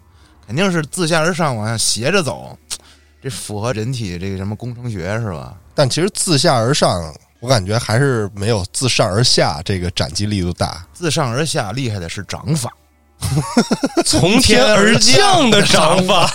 [0.45, 2.57] 肯定是自下而上往下斜着走。
[3.21, 5.55] 这符合人体这个什么工程学是吧？
[5.75, 10.85] 但其实自下而上我感觉还是没有自上而下这个斩击力度大。
[10.91, 12.73] 自上而下厉害的是掌法，
[14.05, 16.29] 从天而降的掌法。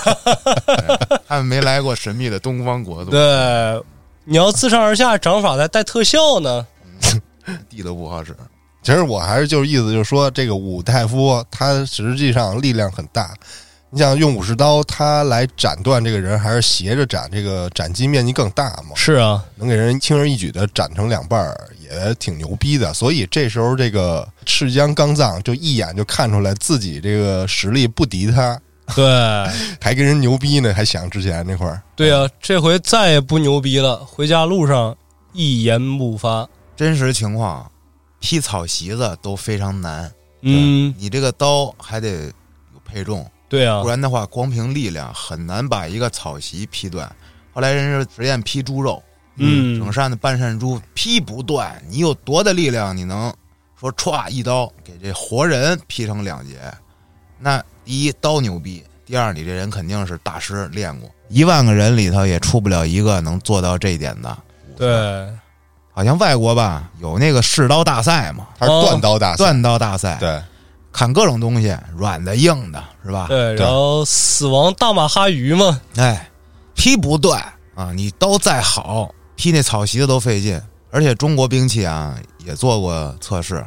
[1.29, 3.83] 他们没来过神秘的东方国度，对，
[4.25, 6.67] 你要自上而下掌法再带特效呢，
[7.69, 8.37] 地都不好使。
[8.83, 13.35] 其实我还是就是意思就是说，这个武太夫他实际上力量很大。
[13.91, 18.97] 你想用武士刀，他来斩断这个人，还是斜着斩，这个斩击面积更大嘛？
[18.97, 22.93] 是啊，能给人轻而易举的斩成两半儿，也挺牛逼的。
[22.93, 28.61] 所以这时候，这个赤江刚藏就一眼就看出来自己这个实力不敌他，
[28.95, 29.05] 对
[29.81, 31.81] 还跟人牛逼呢，还想之前那会儿。
[31.95, 34.97] 对啊，这回再也不牛逼了，回家路上
[35.33, 36.47] 一言不发。
[36.75, 37.71] 真实情况，
[38.19, 43.83] 劈草席子都非常难，嗯，你这个刀还得有配重，对啊。
[43.83, 47.11] 不，然的话，光凭力量很难把一个草席劈断。
[47.53, 49.03] 后来人是实验劈猪肉，
[49.37, 49.79] 嗯。
[49.79, 53.33] 整扇的半扇猪劈不断，你有多大力量，你能
[53.79, 56.59] 说歘一刀给这活人劈成两截？
[57.39, 64.39] 那第一刀牛逼，第二你这人肯定是大师练过，一万个人里头也出不了一个能做到这一点的。
[64.75, 65.31] 对，
[65.93, 70.43] 好像外国吧有那个试刀大赛嘛，他是断刀大赛，断刀大赛，对，
[70.97, 73.27] 砍各种东西，软的硬的，是吧？
[73.29, 76.31] 对，然后死亡大马哈鱼嘛，哎，
[76.75, 77.39] 劈不断
[77.75, 77.93] 啊！
[77.95, 80.59] 你刀再好，劈那草席子都费劲。
[80.91, 83.63] 而且中国兵器啊也做过测试，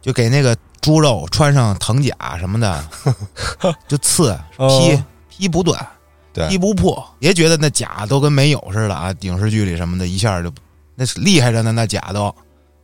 [0.00, 2.88] 就给那个猪肉穿上藤甲什么的，
[3.86, 5.86] 就刺劈哦劈不断，
[6.32, 9.14] 对劈不破，别觉得那甲都跟没有似的啊！
[9.20, 10.50] 影视剧里什么的，一下就
[10.94, 12.34] 那是厉害着呢，那甲都。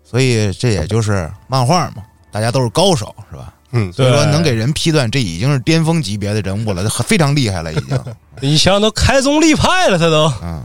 [0.05, 3.55] 所以这也就是漫画嘛，大家都是高手，是吧？
[3.71, 7.99] 嗯，所以说能给人劈断，这已经是巅峰级别的人物了，很非常厉害了，已经。
[8.41, 10.33] 你想想都开宗立派了，他都。
[10.43, 10.63] 嗯，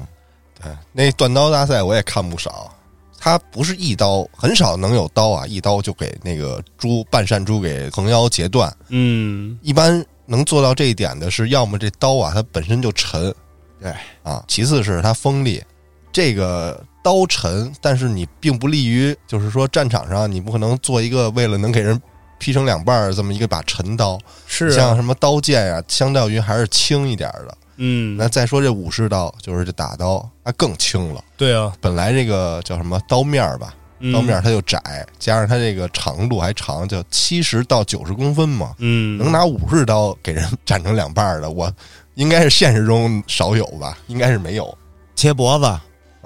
[0.62, 2.72] 对，那断刀大赛我也看不少。
[3.20, 8.74] 他不是一刀，很少能有刀啊，一刀就给那个猪半扇猪给横腰截断。
[8.90, 13.34] 嗯，一般能做到这一点的是，要么这刀啊它本身就沉，
[13.82, 15.64] 对啊，其次是它锋利。
[16.12, 22.00] 这个刀沉，但是你并不利于，就是说战场上你不可能做一个为了能给人
[22.44, 24.76] 劈成两半儿这么一个把沉刀，是啊。
[24.76, 27.58] 像什么刀剑呀、相较于还是轻一点儿的。
[27.78, 31.24] 嗯，那再说这武士刀，就是这打刀，那更轻了。
[31.38, 34.12] 对啊，本来这个叫什么刀面儿吧，嗯。
[34.12, 34.78] 刀面儿它就窄，
[35.18, 41.72] 加上它这个长度还长，叫七十到九十公分嘛，嗯，能拿武士刀给人斩成两半儿的，我
[42.16, 44.78] 应该是现实中少有吧，应该是没有。
[45.16, 45.66] 切脖子、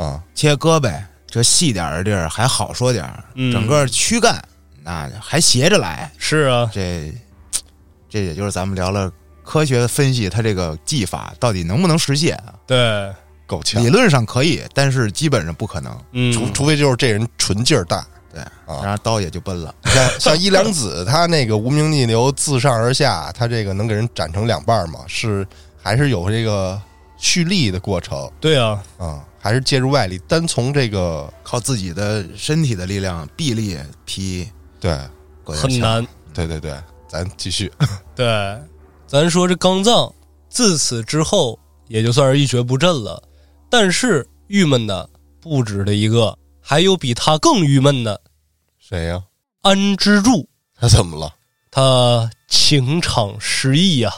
[0.04, 0.24] 啊。
[0.34, 0.92] 切胳膊，
[1.28, 3.54] 这细点儿的地儿还好说点儿，嗯。
[3.54, 4.44] 整个躯干
[4.88, 7.14] 那还斜着来，是啊，这
[8.10, 9.12] 这也就是咱们聊了
[9.44, 12.54] 科学分析它这个技法到底能不能实现啊？
[12.66, 13.14] 对，
[13.46, 16.00] 够呛理，论上可以，但是基本上不可能。
[16.14, 18.08] 嗯，除除非就是这人纯劲儿大。
[18.32, 19.76] 对，啊然后刀也就奔了。
[19.84, 25.46] 像像伊良子，他那个无名逆流自上而下，他这个能给人斩成两半儿嘛，是
[25.84, 26.82] 还是有这个
[27.18, 34.48] 蓄力的过程对啊，啊，还是借助外力，单从这个靠自己的身体的力量臂力劈，
[34.88, 35.56] 对。
[35.56, 36.06] 很难。
[36.34, 37.72] 对对对，咱继续。
[38.14, 38.26] 对，
[39.08, 40.14] 咱说这刚藏
[40.50, 43.24] 自此之后也就算是一蹶不振了，
[43.70, 48.20] 但是郁闷的不止这一个，还有比他更郁闷的
[48.78, 49.24] 谁呀、
[49.62, 51.34] 安之助，他怎么了？
[51.72, 54.12] 他情场失意呀、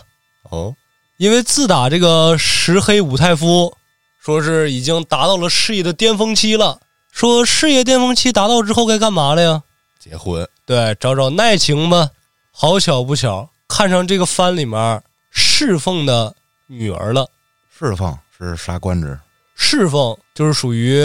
[0.50, 0.76] 哦，
[1.18, 3.72] 因为自打这个石黑武太夫
[4.20, 9.62] 说是已经达到了事业的巅峰期了，说事业巅峰期达到之后该干嘛了呀？
[10.00, 12.12] 结婚对，找找耐情吧。
[12.52, 15.02] 好巧不巧，看上这个番里面
[15.32, 16.36] 侍奉的
[16.68, 17.28] 女儿了。
[17.76, 19.20] 侍奉是啥官职？
[19.56, 21.04] 侍奉就是属于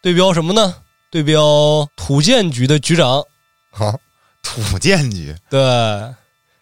[0.00, 0.76] 对标什么呢？
[1.10, 3.18] 对标土建局的局长。
[3.72, 3.98] 啊，
[4.44, 5.34] 土建局。
[5.48, 5.58] 对，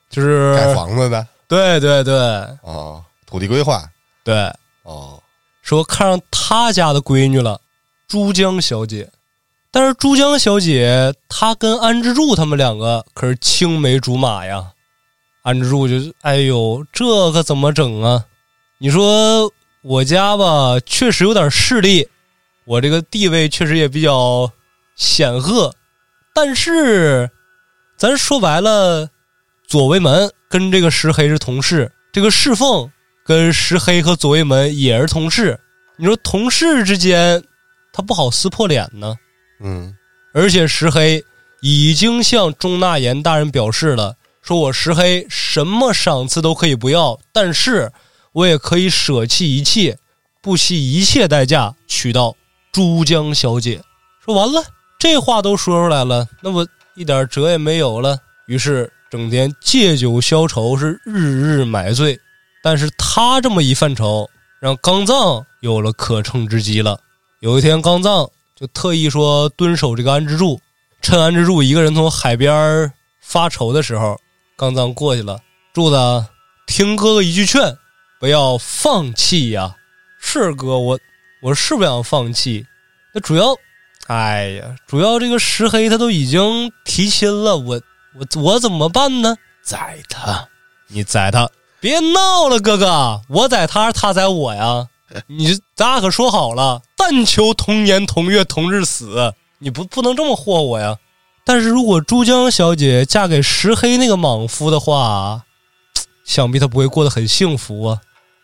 [0.09, 2.15] 就是盖房子的对对对
[2.63, 3.87] 哦，土地规划
[4.25, 4.51] 对，
[4.85, 5.23] 哦，
[5.61, 7.61] 说看上他家的闺女了，
[8.07, 9.07] 珠江小姐。
[9.71, 14.73] 但是珠江小姐她跟安之助他们两个可是青梅竹马呀。
[15.43, 18.25] 安之助就哎呦，这可怎么整啊？
[18.79, 19.51] 你说
[19.83, 22.07] 我家吧，确实有点势力，
[22.65, 24.51] 我这个地位确实也比较
[24.97, 25.75] 显赫，
[26.35, 27.31] 但是
[27.97, 29.09] 咱说白了，
[29.67, 32.91] 左卫门跟这个石黑是同事，这个侍奉
[33.25, 35.59] 跟石黑和左卫门也是同事。
[35.97, 37.43] 你说同事之间，
[37.93, 39.17] 他不好撕破脸呢。
[39.61, 39.97] 嗯，
[40.33, 41.25] 而且石黑
[41.61, 47.93] 已经向钟纳言大人表示了，说我石黑什么赏赐都可以不要，但是
[48.33, 49.99] 我也可以舍弃一切，
[50.41, 52.37] 不惜一切代价娶到
[52.73, 53.83] 珠江小姐。
[54.25, 54.63] 说完了，
[54.99, 58.19] 这话都说出来了，那我一点辙也没有了。
[58.47, 62.19] 于是整天借酒消愁，是日日买醉。
[62.63, 64.29] 但是他这么一犯愁，
[64.61, 67.01] 让刚藏有了可乘之机了。
[67.41, 70.61] 有一天，刚藏就特意说蹲守这个安之助，
[71.01, 74.19] 趁安之助一个人从海边发愁的时候，
[74.57, 75.39] 刚藏过去了。
[75.73, 76.27] 柱子，
[76.67, 77.77] 听哥哥一句劝，
[78.19, 79.77] 不要放弃呀！
[80.21, 80.99] 是哥，我
[81.41, 82.67] 我是不想放弃。
[83.15, 83.55] 那主要，
[84.09, 87.81] 哎呀，主要这个石黑他都已经提亲了，我
[88.17, 89.37] 我我怎么办呢？
[89.63, 90.49] 宰他！
[90.89, 91.49] 你宰他！
[91.79, 94.89] 别闹了，哥哥，我宰他，他宰我呀！
[95.27, 100.99] 你咱俩可说好了，但求同年同月同日死，你不不能这么祸我呀！
[101.45, 105.45] 但是如果珠江小姐嫁给石黑那个莽夫的话，
[106.25, 108.01] 想必她不会过得很幸福啊！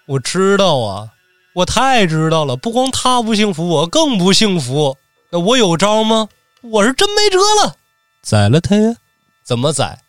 [0.07, 1.11] 我知道啊，
[1.55, 2.57] 我太知道了。
[2.57, 4.97] 不光她不幸福，我更不幸福。
[5.31, 6.29] 那我有招吗？
[6.63, 7.77] 我是真没辙了，
[8.23, 8.97] 宰了他呀！
[9.45, 10.01] 怎么宰？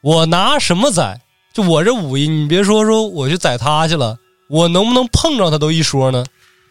[0.00, 1.20] 我拿什么宰？
[1.52, 4.16] 就我这武艺，你别说说我去宰他去了，
[4.48, 6.24] 我能不能碰着他都一说呢？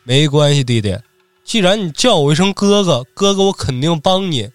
[0.04, 0.98] 没关系，弟弟，
[1.44, 4.50] 既然你叫我一声哥哥，哥哥我肯定帮你。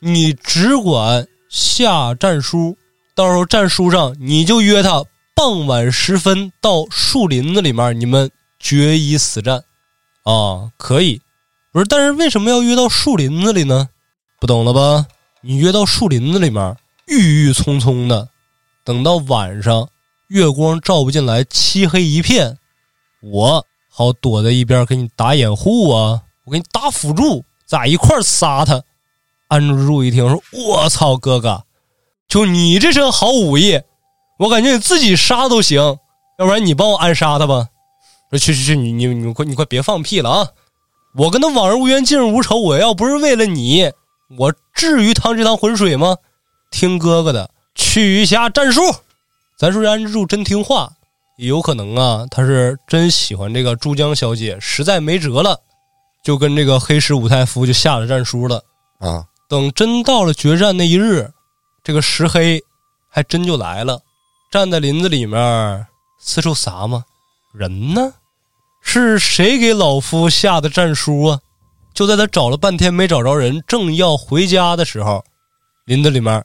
[0.00, 2.76] 你只管下战书，
[3.14, 5.04] 到时候战书上你就约他
[5.34, 9.62] 傍晚时分到树林子里面，你们决一死战。
[10.24, 11.20] 啊，可以，
[11.72, 11.86] 不是？
[11.86, 13.88] 但是为什么要约到树林子里呢？
[14.40, 15.06] 不懂了吧？
[15.40, 18.28] 你约到树林子里面，郁郁葱葱的，
[18.84, 19.88] 等到晚上
[20.28, 22.58] 月光照不进来，漆黑一片，
[23.22, 28.82] 我好躲在一边给你打掩护啊，我给你打辅助，在一块杀他。
[29.48, 31.62] 安之助一听说：“我操，哥哥，
[32.26, 33.80] 就你这身好武艺，
[34.38, 35.78] 我感觉你自己杀都行，
[36.38, 37.68] 要不然你帮我暗杀他吧。”
[38.30, 40.48] 说：“去去去，你你你快你快别放屁了啊！
[41.14, 43.92] 我跟他往日无冤，近日无仇，我要不是为了你，
[44.38, 46.16] 我至于趟这趟浑水吗？
[46.70, 48.80] 听哥哥的，去下战书。
[49.58, 50.90] 咱说这安之助真听话，
[51.36, 55.58] 也有可能啊，他是真喜欢这个珠江小姐，实在没辙了，
[56.22, 58.62] 就跟这个黑石五太夫就下了战书了
[58.98, 61.30] 啊。”等真到了决战那一日，
[61.84, 62.58] 这个石黑
[63.10, 64.00] 还真就来了，
[64.50, 65.86] 站在林子里面
[66.18, 67.04] 四处撒嘛。
[67.52, 68.12] 人呢？
[68.80, 71.38] 是谁给老夫下的战书啊？
[71.92, 75.22] 就在他找了半天没找着人，正要回家的时候，
[75.84, 76.42] 林子里面，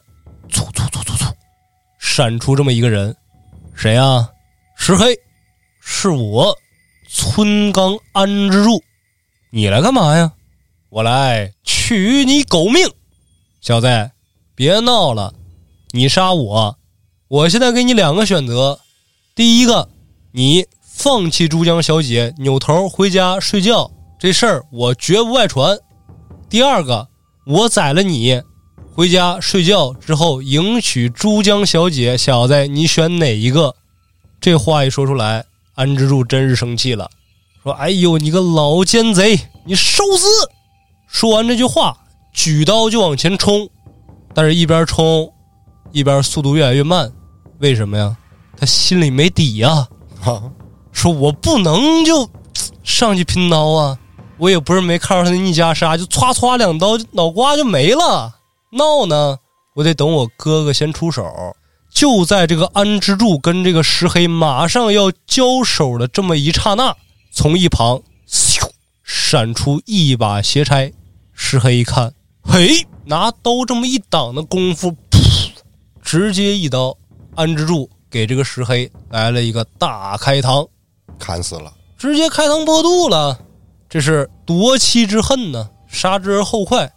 [0.52, 1.26] 突突突突突，
[2.00, 3.16] 闪出这么一个人，
[3.74, 4.28] 谁呀？
[4.88, 5.20] 石黑，
[5.82, 6.58] 是我，
[7.10, 8.82] 村刚安之助，
[9.50, 10.32] 你来干嘛呀？
[10.88, 12.88] 我来取你狗命！
[13.60, 14.12] 小子，
[14.56, 15.34] 别闹了！
[15.92, 16.78] 你杀我，
[17.28, 18.80] 我现在给你两个选择：
[19.36, 19.90] 第一个，
[20.32, 25.76] 你放弃珠江小姐，扭头回家睡觉，这事儿我绝不外传；
[26.50, 27.10] 第二个，
[27.46, 28.42] 我宰了你，
[28.96, 32.18] 回家睡觉之后迎娶珠江小姐。
[32.18, 33.76] 小子，你选哪一个？
[34.40, 35.44] 这话一说出来，
[35.76, 37.10] 安之助真是生气了，
[37.64, 40.28] 说：“哎呦，你个老奸贼，你受死！”
[41.08, 41.98] 说完这句话。
[42.34, 43.68] 举刀就往前冲，
[44.32, 45.28] 但是一边冲，
[45.92, 47.12] 一边速度越来越慢。
[47.58, 48.16] 为什么呀？
[48.56, 49.88] 他心里没底呀。
[50.92, 52.30] 说我不能就
[52.84, 53.98] 上去拼刀啊！
[54.38, 58.36] 我也不是没看着他那逆袈裟，就歘歘两刀，脑瓜就没了。
[58.72, 59.40] 闹呢？
[59.74, 61.26] 我得等我哥哥先出手。
[61.98, 66.96] 就在这个安之助跟这个石黑马上要交手的这么一刹那，
[67.32, 68.70] 从一旁咻
[69.04, 70.94] 闪出一把斜钗。
[71.34, 72.14] 石黑一看。
[72.44, 75.50] 嘿，拿刀这么一挡的功夫，噗，
[76.04, 76.96] 直接一刀，
[77.34, 80.70] 安之助给这个石黑来了一个大开膛，
[81.18, 83.40] 砍死了，直接开膛破肚了。
[83.90, 86.94] 这是夺妻之恨呢，杀之而后快。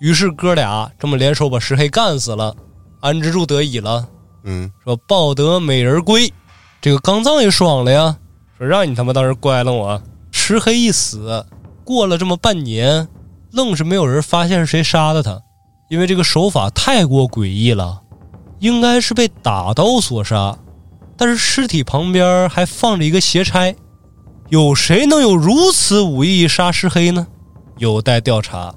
[0.00, 2.56] 于是哥俩这么联手把石黑干死了，
[3.00, 4.08] 安之助得以了。
[4.44, 6.32] 嗯，说抱得美人归，
[6.80, 8.16] 这个刚藏也爽了呀。
[8.56, 11.44] 说让你他妈当时乖了我，石黑一死，
[11.84, 13.08] 过了这么半年。
[13.50, 15.40] 愣是没有人发现是谁杀的他，
[15.88, 18.02] 因为这个手法太过诡异了，
[18.58, 20.56] 应该是被打刀所杀。
[21.16, 23.74] 但是尸体旁边还放着一个斜钗，
[24.50, 27.26] 有谁能有如此武艺杀石黑呢？
[27.78, 28.74] 有待调查。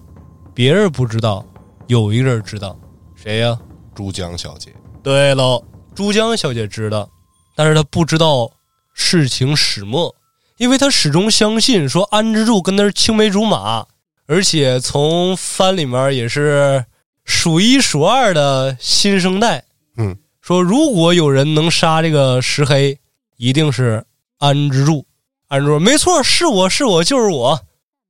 [0.53, 1.45] 别人不知道，
[1.87, 2.77] 有一个人知道，
[3.15, 3.57] 谁呀？
[3.93, 4.73] 珠江小姐。
[5.03, 5.63] 对喽，
[5.95, 7.09] 珠江小姐知道，
[7.55, 8.51] 但是她不知道
[8.93, 10.15] 事情始末，
[10.57, 13.87] 因为她始终相信说安之助跟她是青梅竹马。
[14.27, 16.85] 而且从番里面也是
[17.25, 19.65] 数一数二的新生代。
[19.97, 22.97] 嗯，说如果有人能杀这个石黑，
[23.35, 24.05] 一定是
[24.37, 25.05] 安之助。
[25.47, 27.59] 安之助没错，是我是我就是我。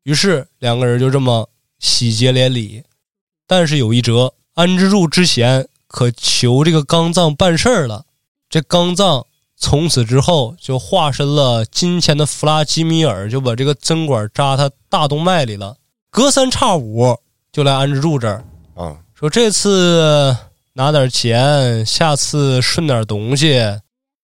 [0.04, 2.84] 于是两个人就这么喜结连理。
[3.48, 8.06] 但是有一折，安之助之前可求这个刚藏办事儿了，
[8.50, 9.26] 这刚藏
[9.58, 15.76] 从此之后就化身了金钱的弗拉基米尔，就把这个针管扎他大动脉里了。
[16.10, 17.18] 隔三差五
[17.52, 18.42] 就来安之助这儿，
[18.74, 20.34] 啊，说这次
[20.72, 23.60] 拿点钱，下次顺点东西，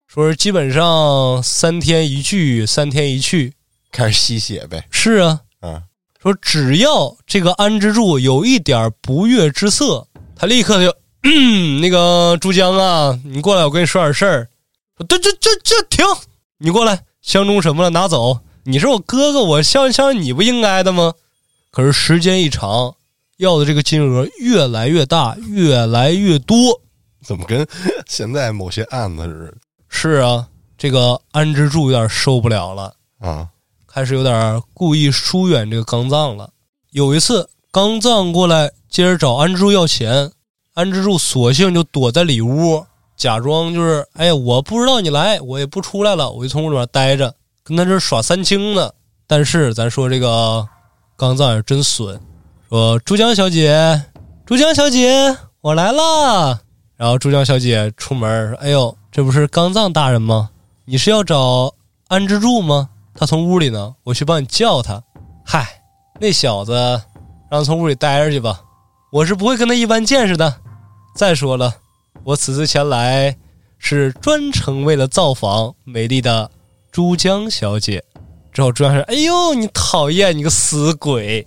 [0.07, 3.53] 说是基本上三天一聚，三天一去。
[3.91, 4.87] 开始吸血呗。
[4.89, 5.83] 是啊，啊，
[6.21, 14.49] 说只要这个安之助有一点不悦之色，他立刻就，嗯， 那个珠江啊，你过来，我跟你说点事儿。
[14.97, 16.05] 说对，这这这停，
[16.57, 18.39] 你过来，相中什么了拿走。
[18.63, 21.13] 你是我哥哥，我相相你不应该的吗？
[21.71, 22.95] 可是时间一长，
[23.37, 26.57] 要的这个金额越来越大，越来越多。
[27.23, 27.67] 怎么跟
[28.07, 29.53] 现在某些案子似的
[29.89, 30.47] 是啊，
[30.77, 32.93] 这个安之助有点受不了了。
[33.19, 33.47] 啊？
[33.85, 36.49] 开始有点故意疏远这个刚藏了。
[36.91, 40.31] 有一次，刚藏过来接着找安之助要钱，
[40.77, 48.91] 安之助索性就躲在里屋，假装就是哎，我不知道你来，我也不出来了，我就从屋里面待着，跟他这耍三清呢。
[49.25, 50.67] 但是咱说这个
[51.15, 52.21] 刚藏也真损，
[52.69, 54.03] 说珠江小姐，
[54.45, 56.59] 珠江小姐，我来啦。
[56.95, 60.51] 然后珠江小姐出门说：“哎呦，这不是刚藏大人吗？
[60.85, 61.73] 你是要找
[62.07, 62.87] 安之助吗？
[63.15, 65.01] 他从屋里呢，我去帮你叫他。
[65.43, 65.81] 嗨，
[66.19, 66.71] 那小子
[67.49, 68.61] 让他从屋里待着去吧，
[69.11, 70.61] 我是不会跟他一般见识的。
[71.15, 71.75] 再说了，
[72.23, 73.37] 我此次前来
[73.77, 76.51] 是专程为了造访美丽的
[76.91, 78.03] 珠江小姐。”
[78.51, 81.45] 之后珠江说：“哎呦，你讨厌，你个死鬼！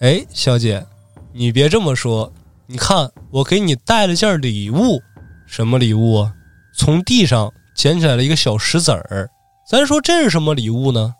[0.00, 0.84] 哎，小姐，
[1.32, 2.32] 你别这么说。
[2.66, 5.00] 你看，我给你带了件礼物，
[5.46, 6.28] 什么礼物？
[6.76, 9.30] 从地上捡起来了一个小石子儿。
[9.70, 11.14] 咱说这是什么礼物呢？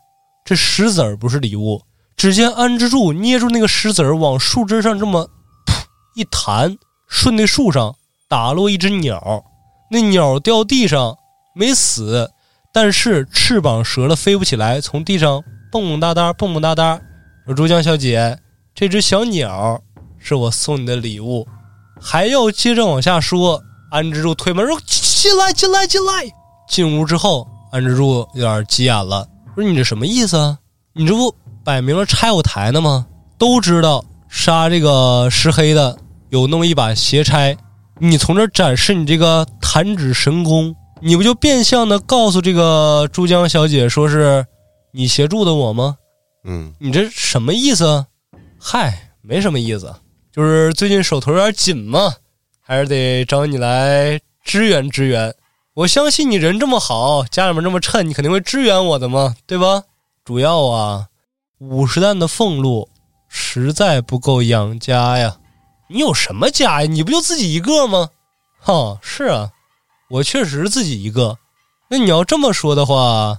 [0.44, 1.82] 这石子儿不是礼物。
[2.16, 5.30] 只见安之助捏住那个石子儿，往树枝上这么
[6.18, 7.94] 一弹，顺那树上
[8.28, 9.44] 打落一只鸟。
[9.88, 11.16] 那鸟掉地上
[11.54, 12.28] 没死，
[12.74, 17.00] 但是翅膀折了，飞不起来，从地上蹦蹦哒哒，蹦蹦哒哒。
[17.46, 18.36] 说珠江小姐，
[18.74, 19.80] 这只小鸟
[20.18, 21.46] 是我送你的礼物。
[22.00, 23.62] 还要接着往下说，
[23.92, 26.12] 安之助推门说：“进来，进来，进来！”
[26.68, 30.58] 进屋之后，安之助有点急眼了，说：“你这什么意思啊？
[30.94, 31.32] 你这不
[31.64, 33.06] 摆明了拆我台呢吗？
[33.38, 35.96] 都知道杀这个石黑的
[36.30, 37.56] 有那么一把斜差，
[37.98, 44.44] 你从这儿展示你这个弹指神功，你不就变相的告诉这个珠江小姐说是
[44.92, 45.96] 你协助的我吗？
[46.44, 48.06] 嗯，你这什么意思啊？
[48.58, 49.94] 嗨，没什么意思，
[50.32, 52.12] 就是最近手头有点紧嘛，
[52.60, 55.34] 还是得找你来支援支援。
[55.74, 59.84] 我相信你人这么好，家里面这么趁，你肯定会支援我的嘛，对吧？
[60.24, 61.06] 主要啊，
[61.58, 62.88] 五十担的俸禄
[63.28, 65.36] 实在不够养家呀。
[65.88, 66.88] 你有什么家呀？
[66.88, 68.10] 你不就自己一个吗？
[68.60, 69.50] 哈，是啊，
[70.10, 71.36] 我确实自己一个。
[71.88, 73.38] 那你要这么说的话，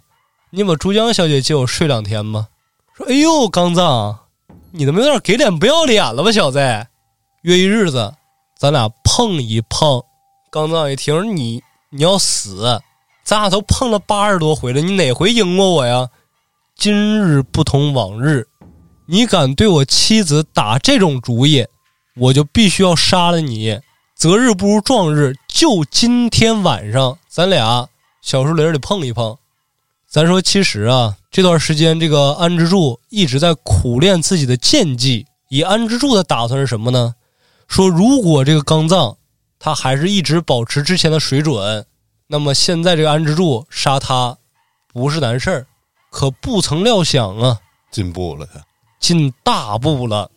[0.50, 2.48] 你把珠江小姐借我睡两天吧。
[2.96, 4.18] 说，哎呦，刚藏，
[4.72, 6.60] 你他妈有点给脸不要脸了吧，小子！
[7.44, 8.14] 约一日子，
[8.58, 10.04] 咱俩碰一碰。
[10.52, 12.82] 刚藏一听，你你要死，
[13.24, 16.10] 咱俩都碰了八十多回了，你哪回赢过我呀？
[16.76, 18.48] 今日不同往日，
[19.06, 21.64] 你敢对我妻子打这种主意，
[22.16, 23.80] 我就必须要杀了你。
[24.16, 27.88] 择日不如撞日，就今天晚上，咱俩
[28.22, 29.38] 小树林里碰一碰。
[30.08, 35.26] 咱说，其实啊，这段时间这个安之助一直在苦练自己的剑技。
[35.50, 37.16] 以安之助的打算是什么呢？
[37.68, 39.16] 说如果这个刚藏
[39.60, 41.86] 他还是一直保持之前的水准，
[42.28, 44.38] 那么现在这个安之助杀他
[44.92, 45.68] 不是难事儿。
[46.10, 47.60] 可不曾料想啊，
[47.92, 48.60] 进步了他。
[49.00, 50.30] 进大步了。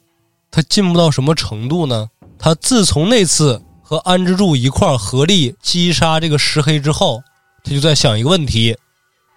[0.52, 2.08] 他进步到什么程度呢？
[2.38, 7.22] 他自从那次和安之助一块儿合力击杀这个石黑之后，
[7.64, 8.76] 他就在想一个问题：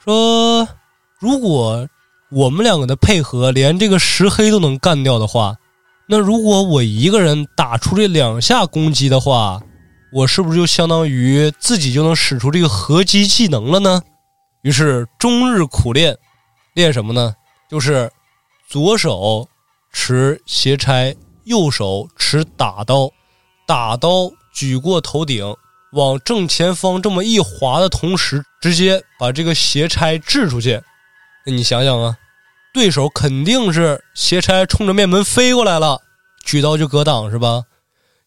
[0.04, 0.68] 说
[1.20, 1.88] 如果
[2.32, 5.56] 我们两个的配合连这个石黑都能干掉的话，
[6.08, 9.62] 那如果我一个人打出这两下攻击的话，
[10.12, 14.02] 我是不是就相当于自己就能使出这个合击技能了呢？
[14.64, 16.18] 于是终日苦练，
[16.74, 17.34] 练什么呢？
[17.70, 18.12] 就是
[18.68, 19.48] 左手
[19.98, 21.16] 持斜差，
[21.46, 23.10] 右手持打刀，
[23.66, 25.56] 打刀举过头顶，
[25.94, 30.82] 往正前方这么一划的同时，直接把这个斜差掷出去。
[31.46, 32.18] 那你想想啊，
[32.74, 36.02] 对手肯定是斜差冲着面门飞过来了，
[36.44, 37.64] 举刀就格挡是吧？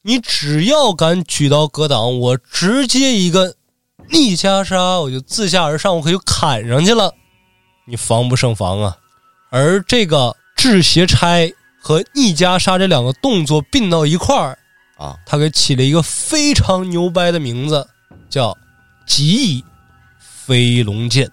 [0.03, 3.55] 你只要敢举刀格挡，我直接一个
[4.09, 7.13] 逆袈裟，我就自下而上，我可就砍上去了，
[7.87, 8.97] 你防不胜防啊！
[9.51, 11.53] 而这个掷斜差
[11.89, 14.59] 和逆袈裟这两个动作并到一块儿，
[14.99, 17.89] 啊，他给起了一个非常牛掰的名字，
[18.29, 18.55] 叫
[19.09, 19.65] “极意
[20.19, 21.33] 飞龙剑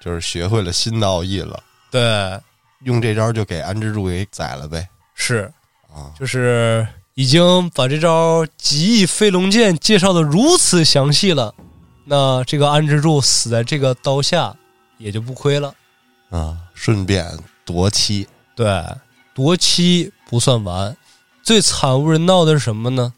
[0.00, 1.62] 就是学会了新的奥义了，”。
[1.92, 2.40] 对，
[2.84, 4.88] 用这招就给安之助给宰了呗。
[5.14, 5.52] 是，
[5.94, 11.54] 啊，就是已经把这招“极意飞龙剑”介绍的如此详细了，
[12.06, 14.56] 那这个安之助死在这个刀下
[14.96, 15.74] 也就不亏了。
[16.30, 17.30] 啊，顺便
[17.66, 18.26] 夺妻。
[18.56, 18.82] 对，
[19.34, 20.96] 夺妻不算完，
[21.42, 23.12] 最惨无人道的是什么呢？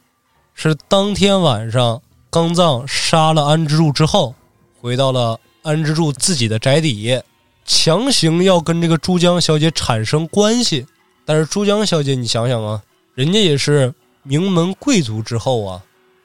[0.54, 2.00] 是当天晚上，
[2.30, 4.34] 刚藏杀了安之助之后，
[4.80, 7.20] 回到了安之助自己的宅邸，
[7.64, 10.86] 强行要跟这个珠江小姐产生关系。
[11.24, 12.82] 但是珠江小姐，你想想啊，
[13.14, 13.92] 人家也是
[14.22, 15.82] 名门贵族之后啊，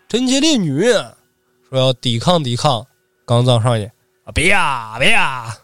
[0.07, 0.83] 贞洁烈女，
[1.69, 2.85] 说要抵抗抵抗，
[3.25, 3.85] 刚藏上去
[4.25, 5.55] 啊，别呀别呀，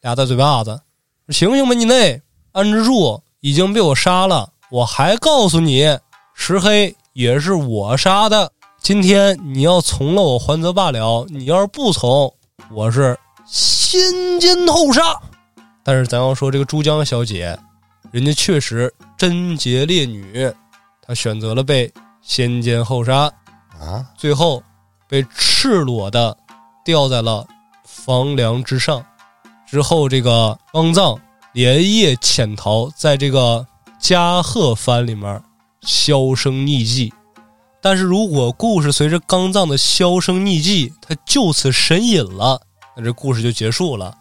[0.00, 0.80] 俩大嘴巴子，
[1.28, 2.22] 醒醒吧你那！
[2.52, 5.82] 安之助已经被我杀了，我还告诉你，
[6.32, 8.50] 石黑也是我杀的。
[8.80, 12.34] 今天你要从了我还则罢了，你要是不从，
[12.70, 13.14] 我是
[13.44, 15.02] 先奸后杀。
[15.82, 17.54] 但是咱要说这个珠江小姐，
[18.10, 20.50] 人家确实贞洁烈女，
[21.06, 21.92] 她选择了被
[22.22, 23.30] 先奸后杀，
[23.78, 24.62] 啊，最后
[25.06, 26.34] 被赤裸的
[26.82, 27.46] 吊在了
[27.84, 29.04] 房梁之上。
[29.66, 31.20] 之后，这个邦藏
[31.54, 33.66] 连夜潜逃，在这个
[33.98, 35.42] 加贺藩里面
[35.82, 37.10] 销声匿迹。
[37.80, 42.60] 但是如果故事随着刚藏的销声匿迹，他就此神隐了，
[42.96, 44.12] 那这故事就结束了。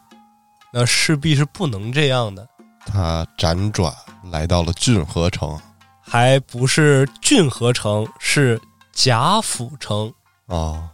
[0.72, 2.48] 那势必是不能这样的，
[2.86, 3.94] 他辗转
[4.32, 5.60] 来到了郡河城。
[6.02, 8.62] 还不是郡河城，是
[8.92, 10.14] 贾府城。
[10.48, 10.88] 哦，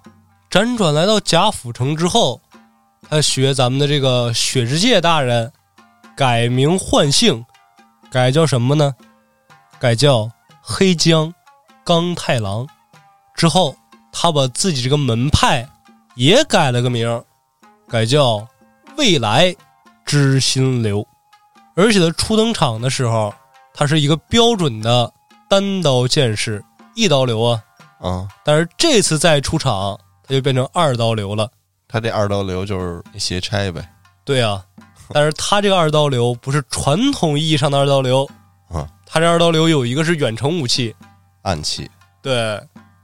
[0.49, 2.39] 辗转来到贾府城之后，
[3.09, 5.51] 他学咱们的这个雪之介大人，
[6.19, 7.45] 改名换姓，
[8.11, 8.93] 改叫什么呢？
[9.79, 10.29] 改叫
[10.61, 11.33] 黑江
[11.81, 12.67] 刚太郎。
[13.33, 13.73] 之后，
[14.11, 15.65] 他把自己这个门派
[16.15, 17.23] 也改了个名儿，
[17.87, 18.45] 改叫
[18.97, 19.55] 未来
[20.05, 21.07] 之心流。
[21.73, 23.33] 而且他初登场的时候，
[23.73, 25.09] 他是一个标准的
[25.47, 26.61] 单刀剑士，
[26.95, 27.63] 一刀流啊。
[28.01, 29.97] 啊，但是这次再出场，
[30.27, 31.49] 他就变成二刀流了。
[31.87, 33.89] 他这二刀流就是斜拆呗。
[34.25, 34.61] 对啊，
[35.13, 38.29] 但是他这个二刀流不是传统意义上的二刀流，
[38.69, 40.95] 啊，他这二刀流有一个是远程武器，
[41.41, 41.89] 暗器。
[42.21, 42.61] 对。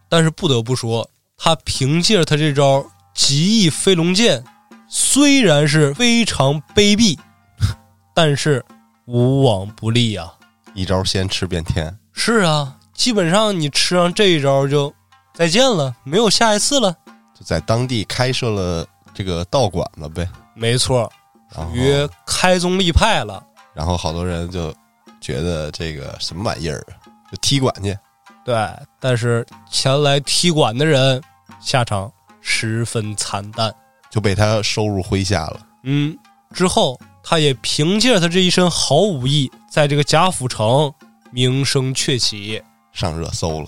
[0.08, 4.42] 但是不得不说，他凭借着他这招极意飞龙剑，
[4.88, 7.18] 虽然是非常卑鄙，
[8.14, 8.64] 但是
[9.06, 10.32] 无往不利啊。
[10.76, 11.98] 一招先吃遍天。
[12.14, 14.94] 是啊，基本上你吃上这一招就
[15.34, 16.96] 再见了，没有下一次了。
[17.38, 20.30] 就在当地开设了这个道馆了呗。
[20.54, 21.12] 没错，
[21.56, 23.44] 属于开宗立派了。
[23.74, 24.74] 然后好多人就
[25.20, 27.00] 觉得这个什么玩意儿啊，
[27.32, 27.98] 就踢馆去。
[28.44, 28.56] 对，
[29.00, 31.22] 但是前来踢馆的人
[31.60, 33.74] 下场十分惨淡。
[34.12, 35.60] 就被他收入麾下了。
[35.84, 36.18] 嗯，
[36.54, 40.94] 之后他也凭借着他这一身好武艺，在这个贾府城
[41.32, 42.62] 名声鹊起。
[42.94, 43.68] 上热搜了。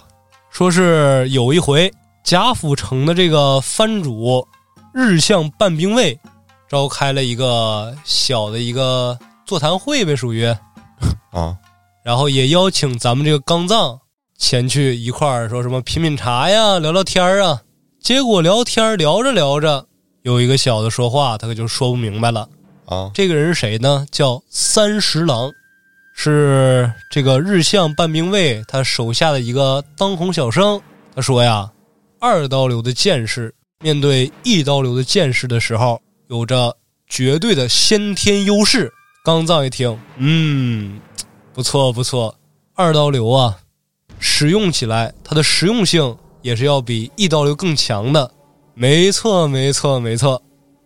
[0.50, 1.92] 说是有一回，
[2.24, 4.48] 贾府城的这个藩主
[4.94, 6.18] 日向半兵卫
[6.70, 10.46] 召开了一个小的一个座谈会呗，属于，
[11.32, 11.56] 啊，
[12.04, 14.00] 然后也邀请咱们这个刚藏
[14.38, 17.62] 前去一块儿说什么品品茶呀，聊聊天儿啊。
[18.00, 19.86] 结果聊天儿聊着聊着，
[20.22, 22.48] 有一个小的说话，他可就说不明白了。
[22.86, 24.06] 啊，这个人是谁呢？
[24.12, 25.52] 叫三十郎，
[26.16, 30.80] 是这个日向半兵卫他手下的一个当红小生。
[31.16, 31.70] 他说呀，
[32.20, 36.76] 二刀流的剑士面对一刀流的剑士的时候，有着
[37.08, 38.92] 绝对的先天优势。
[39.24, 41.00] 刚藏一听，嗯，
[41.54, 42.34] 不错不错，
[42.76, 43.58] 二刀流啊，
[44.20, 48.32] 使用起来它的实用性也是要比一刀流更强的。
[48.74, 50.42] 没错没错没错。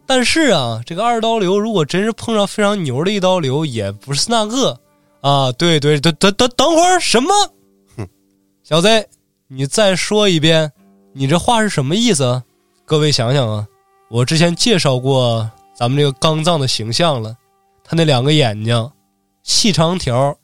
[0.08, 4.80] 但是啊，这个二刀流如果真是碰上非常牛的一刀流，也不是那个
[5.22, 5.52] 啊。
[5.52, 7.30] 对对，等等等等会儿什么？
[7.98, 8.08] 哼，
[8.64, 9.08] 小子，
[9.48, 10.72] 你再说一遍，
[11.14, 12.44] 你这话是什么意思啊？
[12.86, 13.68] 各位想想啊，
[14.12, 17.34] 我之前介绍过咱们这个刚藏的形象了，
[17.82, 18.92] 他那两个眼睛
[19.42, 20.38] 细长条，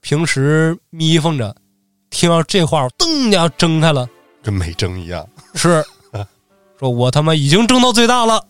[0.00, 1.54] 平时眯缝着，
[2.10, 4.08] 听到这话，噔一下睁开了，
[4.42, 5.24] 跟没睁一样。
[5.54, 5.84] 是
[6.80, 8.44] 说我他妈已经睁到最大了。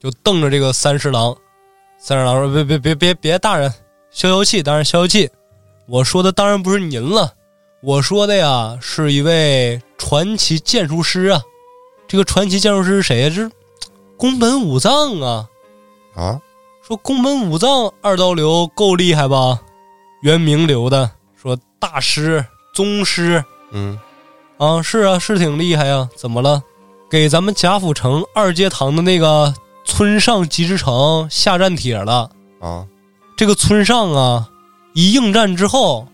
[0.00, 1.34] 就瞪着这个三十郎，
[1.96, 3.72] 三十郎说：“别别别别别，大人
[4.10, 5.30] 消消气，大人消消气。
[5.86, 7.32] 我说的当然不是您了，
[7.80, 11.40] 我说的呀是一位传奇建筑师啊。
[12.08, 13.28] 这个传奇建筑师是谁呀？
[13.28, 13.50] 这是
[14.16, 15.48] 宫本武藏啊。
[16.14, 16.40] 啊，
[16.86, 19.60] 说宫本武藏二刀流够厉害吧？
[20.22, 23.98] 原名流的说大师、宗师嗯，
[24.58, 26.08] 啊，是啊，是挺厉害呀。
[26.16, 26.62] 怎么了？
[27.10, 29.52] 给咱们贾府城二阶堂的那个
[29.84, 32.30] 村上吉之城下战帖了。
[32.60, 32.86] 啊，
[33.36, 34.48] 这个村上啊，
[34.94, 36.06] 一应战之后，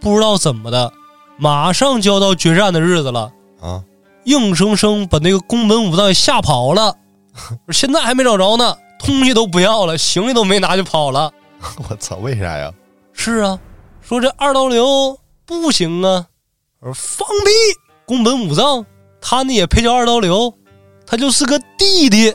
[0.00, 0.92] 不知道怎么的，
[1.36, 3.82] 马上就要到决战的日子了，啊，
[4.24, 6.96] 硬生生把那个宫本武藏给吓跑了。
[7.70, 11.32] 现在还没找着呢，东西都不要了，行李都没拿就跑了。
[11.88, 12.72] 我操，为啥呀？
[13.12, 13.58] 是啊，
[14.00, 16.26] 说这二刀流不行啊。
[16.80, 17.50] 我说放屁！
[18.06, 18.86] 宫本武藏
[19.20, 20.54] 他呢也配叫二刀流？
[21.06, 22.34] 他就是个弟弟。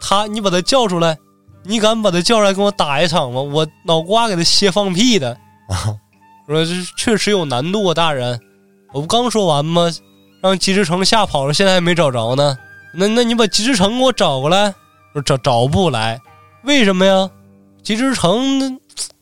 [0.00, 1.16] 他你把他叫出来，
[1.62, 3.40] 你敢把他叫出来跟我打一场吗？
[3.40, 5.30] 我脑瓜给他歇放屁的。
[5.68, 5.96] 啊，
[6.46, 8.40] 说这确实有难度啊，大人。
[8.92, 9.90] 我不刚说完吗？
[10.42, 12.58] 让吉之城吓跑了，现在还没找着呢。
[12.94, 14.74] 那那你把吉之城给我找过来。
[15.12, 16.20] 说找找不来，
[16.62, 17.30] 为什么呀？
[17.82, 18.78] 吉之城那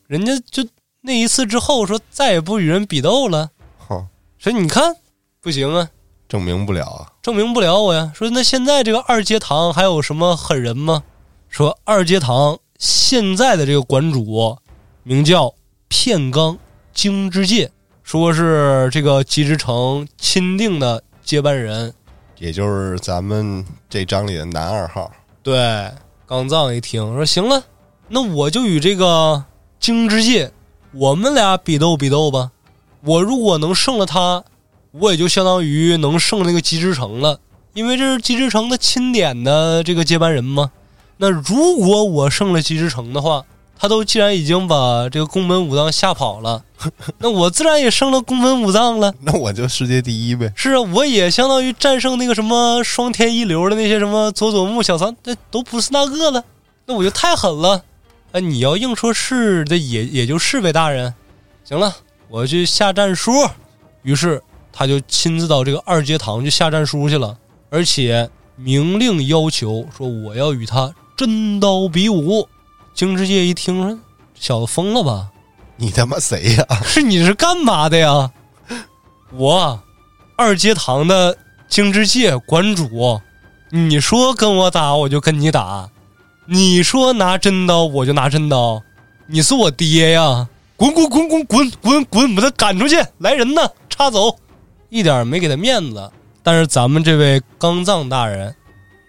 [0.07, 0.67] 人家就
[1.01, 3.51] 那一次之后说再也不与人比斗了。
[3.77, 4.07] 哼，
[4.39, 4.95] 说你看
[5.39, 5.89] 不行啊，
[6.27, 7.11] 证明不了啊。
[7.21, 8.11] 证明不了我呀。
[8.15, 11.03] 说那现在这个二阶堂还有什么狠人吗？
[11.47, 14.57] 说二阶堂现在的这个馆主
[15.03, 15.53] 名叫
[15.87, 16.57] 片冈
[16.91, 17.69] 京之介，
[18.01, 21.93] 说是这个吉之城钦定的接班人。
[22.43, 25.09] 也就是咱们这章里的男二号。
[25.41, 25.89] 对，
[26.27, 27.63] 刚藏一听说行了，
[28.09, 29.45] 那我就与这个
[29.79, 30.51] 京之介，
[30.91, 32.51] 我们俩比斗比斗吧。
[32.99, 34.43] 我如果能胜了他，
[34.91, 37.39] 我也就相当于能胜那个吉之城了，
[37.73, 40.69] 因为这是吉之城的钦点的这个接班人嘛。
[41.15, 43.45] 那如果我胜了吉之城的话，
[43.83, 46.63] 他都既然已经把这个宫本武藏吓跑了，
[47.19, 49.13] 那我自然也胜了宫本武藏了。
[49.19, 50.53] 那我就世界第一呗。
[50.55, 56.41] 是啊，我也相当于战胜那个什么双天一流的那些什么佐佐木小仓，那都不是那个了，
[56.85, 57.83] 那我就太狠了。
[58.31, 61.13] 哎，你要硬说是，这也也就是呗，大人。
[61.65, 61.93] 行了，
[62.29, 63.33] 我去下战书。
[64.03, 67.37] 于是他就亲自到这个二阶堂去下战书去了，
[67.69, 72.47] 而且明令要求说我要与他真刀比武。
[72.93, 73.99] 京之介一听
[74.35, 75.29] 小子疯了吧？
[75.77, 76.65] 你他妈谁呀？
[76.85, 78.31] 是你是干嘛的呀？
[79.31, 79.81] 我
[80.35, 81.37] 二阶堂的
[81.67, 83.19] 京之介馆主，
[83.71, 85.89] 你说跟我打我就跟你打，
[86.45, 88.83] 你说拿真刀我就拿真刀，
[89.25, 90.47] 你是我爹呀！
[90.75, 92.95] 滚滚滚滚滚滚滚，把他赶出去！
[93.19, 94.37] 来人呐，插走！
[94.89, 96.11] 一点没给他面子。
[96.43, 98.53] 但是咱们这位刚藏大人，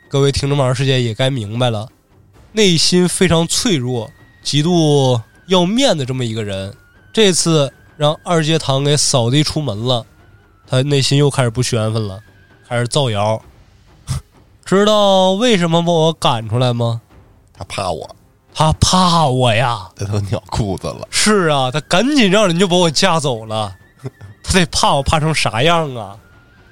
[0.08, 1.88] 各位听众们世界也该明白了，
[2.56, 4.08] 内心非常脆弱，
[4.40, 6.72] 极度要面子这么一个人，
[7.12, 10.06] 这次让二阶堂给扫地出门了，
[10.64, 12.20] 他内心又开始不宣愤了，
[12.68, 13.42] 开始造谣。
[14.64, 17.00] 知道为什么把我赶出来吗？
[17.52, 18.14] 他怕我，
[18.54, 19.88] 他怕我呀！
[19.96, 21.08] 他都尿裤子了。
[21.10, 23.74] 是啊，他赶紧让人就把我架走了。
[24.44, 26.16] 他得怕我怕成啥样啊？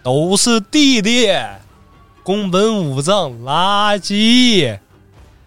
[0.04, 1.28] 都是弟弟，
[2.22, 4.78] 宫本武藏垃圾，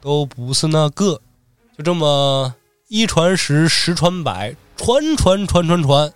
[0.05, 1.19] 都不是那个。
[1.75, 2.53] 就这么
[2.89, 6.13] 一传十，十传百，传传传传传，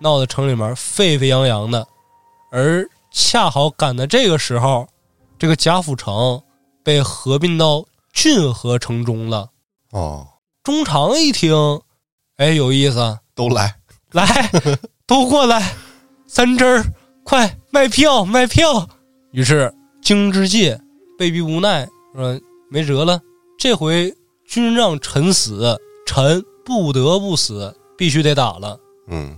[0.00, 1.86] 闹得城里面沸沸扬扬的。
[2.50, 4.88] 而恰好赶在这个时候，
[5.38, 6.42] 这个贾府城
[6.82, 9.48] 被合并到郡河城中了。
[9.92, 10.26] 哦，
[10.64, 11.54] 中常一听，
[12.38, 13.76] 哎，有意思，都来，
[14.10, 14.50] 来，
[15.06, 15.76] 都过来，
[16.26, 16.84] 三枝儿，
[17.22, 18.88] 快卖票卖票。
[19.30, 20.78] 于是京之介
[21.16, 22.38] 被逼无奈，说
[22.72, 23.20] 没辙了，
[23.58, 24.10] 这回
[24.46, 28.80] 君让臣死，臣不得不死，必须得打了。
[29.08, 29.36] 嗯，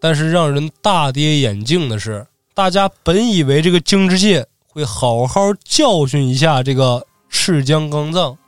[0.00, 2.24] 但是让人大跌眼镜的是，
[2.54, 8.38] 大家本以为这个京之介会好好教训一下这个赤江刚藏，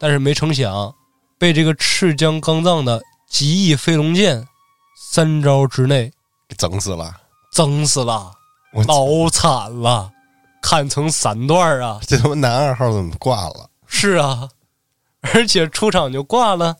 [0.00, 0.94] 但是没成想，
[1.38, 4.48] 被这个赤江刚藏的极翼飞龙剑
[4.96, 6.10] 三招之内
[6.48, 7.14] 给整死了。
[7.52, 8.32] 整死了，
[8.88, 10.10] 老惨了，
[10.62, 12.00] 砍成三段啊！
[12.06, 14.48] 这他妈男二号怎么挂了是啊，
[15.20, 16.76] 而且出场就挂了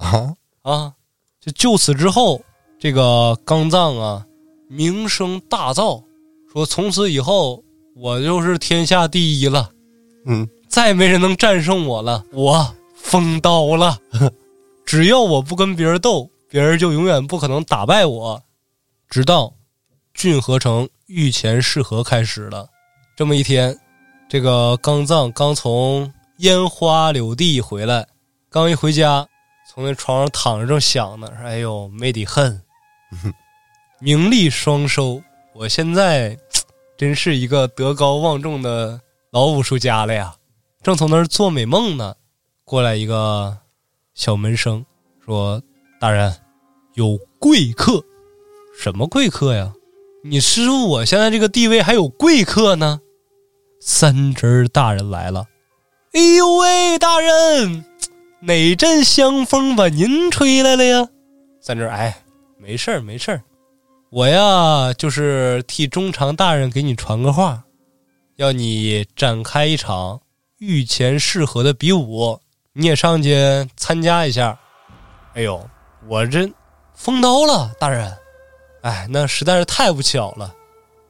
[0.00, 0.34] 啊？
[0.62, 0.94] 啊！
[1.38, 2.42] 就就此之后，
[2.80, 4.26] 这个刚藏啊，
[4.66, 6.02] 名声大噪，
[6.50, 7.62] 说从此以后
[7.94, 9.70] 我就是天下第一了，
[10.24, 13.98] 嗯，再没人能战胜我了，我封刀了。
[14.86, 18.42] 只要我不跟别人斗，别人就永远不可能打败我。
[19.08, 19.52] 直到
[20.14, 22.68] 郡河城御前试合开始了，
[23.14, 23.78] 这么一天，
[24.28, 28.08] 这个刚藏刚从烟花柳地回来，
[28.50, 29.26] 刚一回家，
[29.70, 32.60] 从那床上躺着正想呢，说：“哎呦，没底恨，
[34.00, 35.22] 名利双收，
[35.54, 36.36] 我现在
[36.96, 40.34] 真是一个德高望重的老武术家了呀！”
[40.82, 42.14] 正从那儿做美梦呢，
[42.64, 43.56] 过来一个
[44.14, 44.84] 小门生
[45.24, 45.62] 说
[46.00, 46.34] ：“大人，
[46.94, 48.04] 有贵客。”
[48.76, 49.72] 什么贵客呀？
[50.24, 53.00] 你师傅我现在这个地位还有贵客呢？
[53.80, 55.46] 三侄大人来了，
[56.14, 57.84] 哎呦喂，大人，
[58.38, 61.08] 哪阵香风把您吹来了呀？
[61.60, 62.22] 三侄，哎，
[62.56, 63.42] 没事儿没事儿，
[64.10, 67.64] 我呀就是替中长大人给你传个话，
[68.36, 70.20] 要你展开一场
[70.58, 72.38] 御前适合的比武，
[72.74, 74.56] 你也上去参加一下。
[75.34, 75.68] 哎呦，
[76.06, 76.48] 我这
[76.94, 78.16] 封刀了，大人。
[78.82, 80.54] 哎，那实在是太不巧了。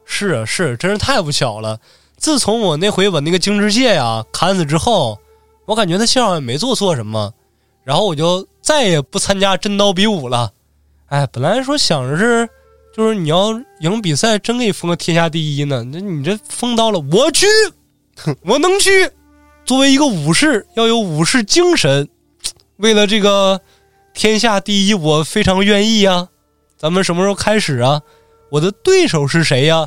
[0.07, 1.79] 是啊，是，真是太不巧了。
[2.25, 5.19] 自从我那回把那个精致界呀砍死之后，
[5.67, 7.35] 我感觉他幸好也没做错什么，
[7.83, 10.51] 然后我就再也不参加真刀比武了。
[11.09, 12.49] 哎，本来说想着是，
[12.97, 13.51] 就是你要
[13.81, 15.85] 赢比赛，真给你封个天下第一呢。
[15.93, 17.47] 那你这封刀了，我去，
[18.47, 19.11] 我能去。
[19.67, 22.09] 作为一个武士，要有武士精神。
[22.77, 23.61] 为了这个
[24.15, 26.31] 天下第一，我非常愿意呀。
[26.79, 28.01] 咱们什么时候开始啊？
[28.51, 29.87] 我的对手是谁呀？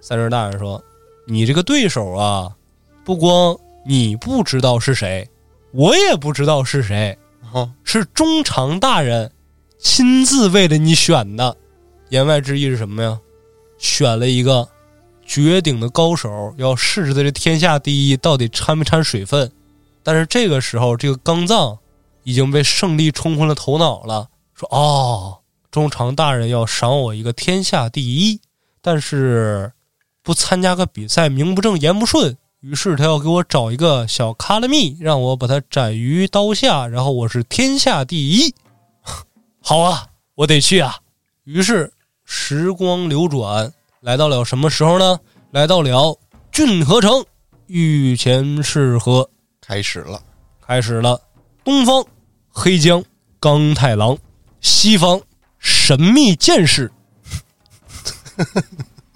[0.00, 0.82] 三叔大人说
[1.30, 2.50] ：“你这个对手啊，
[3.04, 3.56] 不光
[3.86, 5.28] 你不知道是谁，
[5.72, 7.16] 我也不知道是谁，
[7.52, 9.30] 啊，是中长大人
[9.78, 11.56] 亲自为了你选的。
[12.08, 13.18] 言外之意是什么呀？
[13.78, 14.68] 选了一个
[15.24, 19.50] 绝顶的高手，要试试他这天下第一到底掺没掺水分。
[20.02, 21.78] 但是这个时候，这个刚藏
[22.24, 25.36] 已经被胜利冲昏了头脑了，说：‘哦。’
[25.70, 28.40] 中长大人要赏我一个天下第一，
[28.82, 29.72] 但是
[30.22, 38.54] 不参加个比赛名不正言不顺，于是他要给我找一个小卡拉蜜，让我把他斩于刀下，然后我是天下第一。
[39.60, 40.96] 好啊，我得去啊！
[41.44, 41.92] 于是
[42.24, 45.18] 时光流转，来到了什么时候呢？
[45.50, 46.18] 来到了
[46.52, 47.24] 郡河城，
[47.66, 49.28] 御前试合
[49.60, 50.22] 开始了。
[50.60, 51.20] 开始了。
[51.64, 52.04] 东方
[52.48, 53.02] 黑江
[53.38, 54.16] 刚太郎，
[54.60, 55.20] 西方。
[55.62, 56.90] 神秘剑士，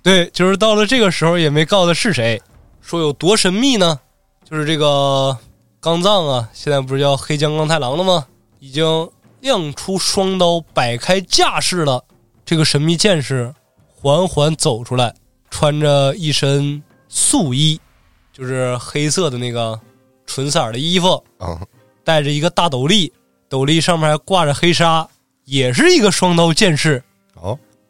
[0.04, 2.40] 对，就是到了这个时候也没告的是谁，
[2.82, 3.98] 说有多神秘呢？
[4.48, 5.34] 就是这个
[5.80, 8.26] 刚藏啊，现在不是叫黑江刚太郎了吗？
[8.58, 12.04] 已经亮出双刀，摆开架势了。
[12.44, 13.54] 这个神秘剑士
[13.88, 15.14] 缓缓走出来，
[15.48, 17.80] 穿着一身素衣，
[18.30, 19.80] 就是黑色的那个
[20.26, 21.58] 纯色的衣服，啊，
[22.04, 23.10] 戴着一个大斗笠，
[23.48, 25.08] 斗笠上面还挂着黑纱。
[25.46, 27.04] 也是一个双刀剑士哦，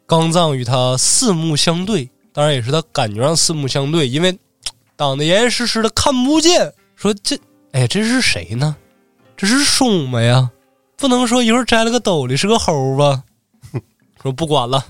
[0.05, 4.37] 刚藏与他四目相对，当然也是他感觉上四目相对，因为
[4.95, 6.73] 挡得严严实实的看不见。
[6.95, 7.37] 说这，
[7.71, 8.75] 哎，这是谁呢？
[9.35, 10.51] 这是松吗呀？
[10.97, 13.23] 不能说一会儿摘了个斗笠是个猴吧？
[14.21, 14.85] 说不管了，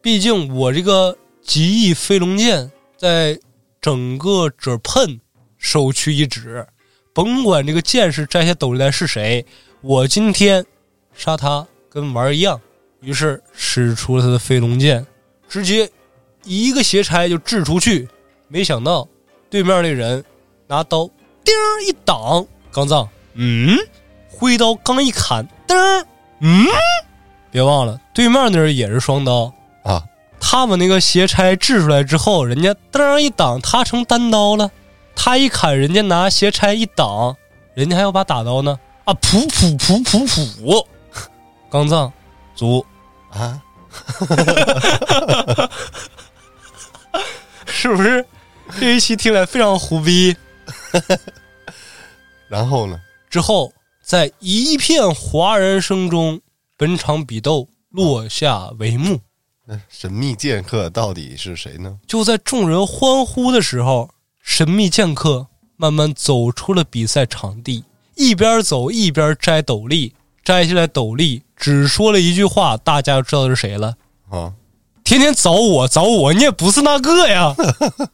[0.00, 3.38] 毕竟我这个极翼飞龙剑在
[3.80, 5.20] 整个这喷
[5.58, 6.66] 首屈一指，
[7.12, 9.44] 甭管这个剑士摘下斗笠来是谁，
[9.80, 10.64] 我今天
[11.12, 11.66] 杀他。
[11.92, 12.60] 跟玩儿一样，
[13.00, 15.06] 于是使出了他的飞龙剑，
[15.48, 15.90] 直接
[16.44, 18.08] 一个斜拆就掷出去。
[18.48, 19.06] 没想到
[19.48, 20.24] 对面那人
[20.66, 21.08] 拿刀
[21.44, 21.54] 叮
[21.88, 23.76] 一挡，刚藏，嗯，
[24.28, 26.04] 挥刀刚一砍，噔，
[26.40, 26.66] 嗯，
[27.50, 30.02] 别忘了对面那人也是双刀啊。
[30.40, 34.70] 他把那个斜拆掷出来之后，人家噔一挡，他成单刀了。
[35.14, 37.36] 他一砍，人家拿斜拆一挡，
[37.74, 38.78] 人家还有把打刀呢。
[39.04, 40.86] 啊，噗噗噗噗噗。
[41.70, 42.10] 刚藏，
[42.54, 42.84] 足
[43.30, 43.62] 啊，
[47.66, 48.24] 是不是
[48.78, 50.36] 这一期听起来非常胡逼？
[52.48, 53.00] 然后呢？
[53.28, 53.72] 之后
[54.02, 56.40] 在一片哗然声中，
[56.76, 59.20] 本场比斗落下帷幕。
[59.64, 61.96] 那神秘剑客到底是谁呢？
[62.06, 64.10] 就在众人欢呼的时候，
[64.42, 67.84] 神秘剑客慢慢走出了比赛场地，
[68.16, 70.12] 一边走一边摘斗笠，
[70.42, 71.42] 摘下来斗笠。
[71.60, 73.94] 只说了一句话，大家就知道是谁了
[74.30, 74.52] 啊！
[75.04, 77.54] 天天找我找我，你也不是那个呀！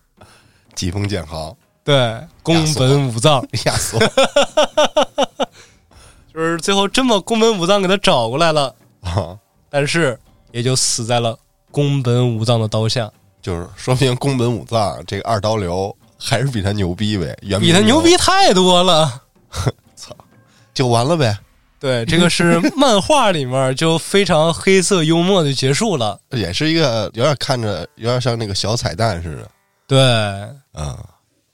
[0.75, 4.01] 疾风剑豪，对，宫本武藏亚索，
[6.35, 9.39] 就是最后真把宫本武藏给他找过来了啊！
[9.71, 10.19] 但是
[10.51, 11.39] 也就死在了
[11.71, 13.09] 宫本武藏的刀下，
[13.41, 19.23] 就是说明宫本武藏这个二刀流还是比他牛逼呗，比他牛逼太多了，
[19.95, 20.17] 操，
[20.75, 21.39] 就完了呗。
[21.79, 29.51] 对，这个是漫画里面就非常黑色幽默的结束了， 也是一个有点看着有点像那个小彩蛋似的。
[29.87, 29.99] 对，
[30.75, 30.97] 嗯，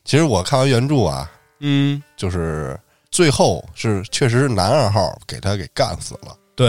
[0.04, 2.78] 其实我看完原著啊，嗯，就是
[3.10, 6.36] 最后是确实是男二号给他给干死了。
[6.54, 6.68] 对，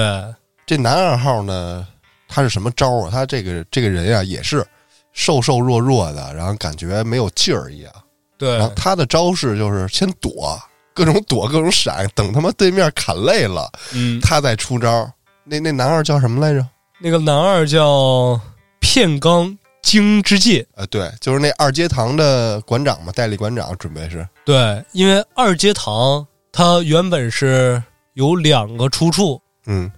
[0.66, 1.88] 这男二号呢，
[2.28, 3.10] 他是什么招啊？
[3.12, 4.66] 他这个这个人呀，也是
[5.14, 7.94] 瘦瘦弱弱的，然后感觉没有劲儿一样。
[8.38, 10.60] 对，然后他的招式就是先躲。
[10.94, 15.10] 各种躲，各种闪，等他妈对面砍累了，嗯，他再出招。
[15.44, 16.66] 那那男二叫什么来着？
[17.00, 18.40] 那个男二叫
[18.80, 20.66] 片冈京之介。
[20.76, 27.82] 呃，对，就是那二阶堂的馆长嘛，代理馆长，准备是，对，因为二阶堂它原本是
[28.14, 29.92] 有两个出处，嗯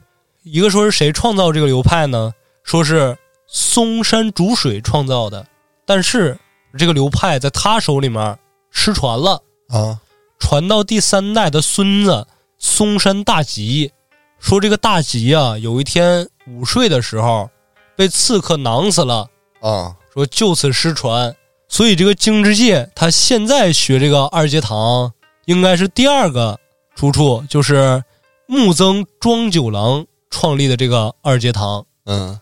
[0.44, 2.32] 一个说是谁创造这个流派呢？
[2.64, 3.16] 说是
[3.48, 5.46] 松山竹水创造的，
[5.86, 6.36] 但是
[6.78, 8.38] 这个流派在他手里面
[8.72, 10.00] 失传了，啊，
[10.40, 12.28] 传到第三代的孙子
[12.58, 13.92] 松山大吉，
[14.40, 17.50] 说这个大吉啊，有一天午睡的时候
[17.96, 19.28] 被刺客囊死了，
[19.62, 21.36] 啊，说就此失传，
[21.68, 25.12] 所以这个京之介他现在学这个二阶堂，
[25.46, 26.60] 应该是第二个
[26.96, 28.04] 出处，就是
[28.48, 31.86] 木曾庄九郎创立的这个二阶堂。
[32.06, 32.40] 嗯。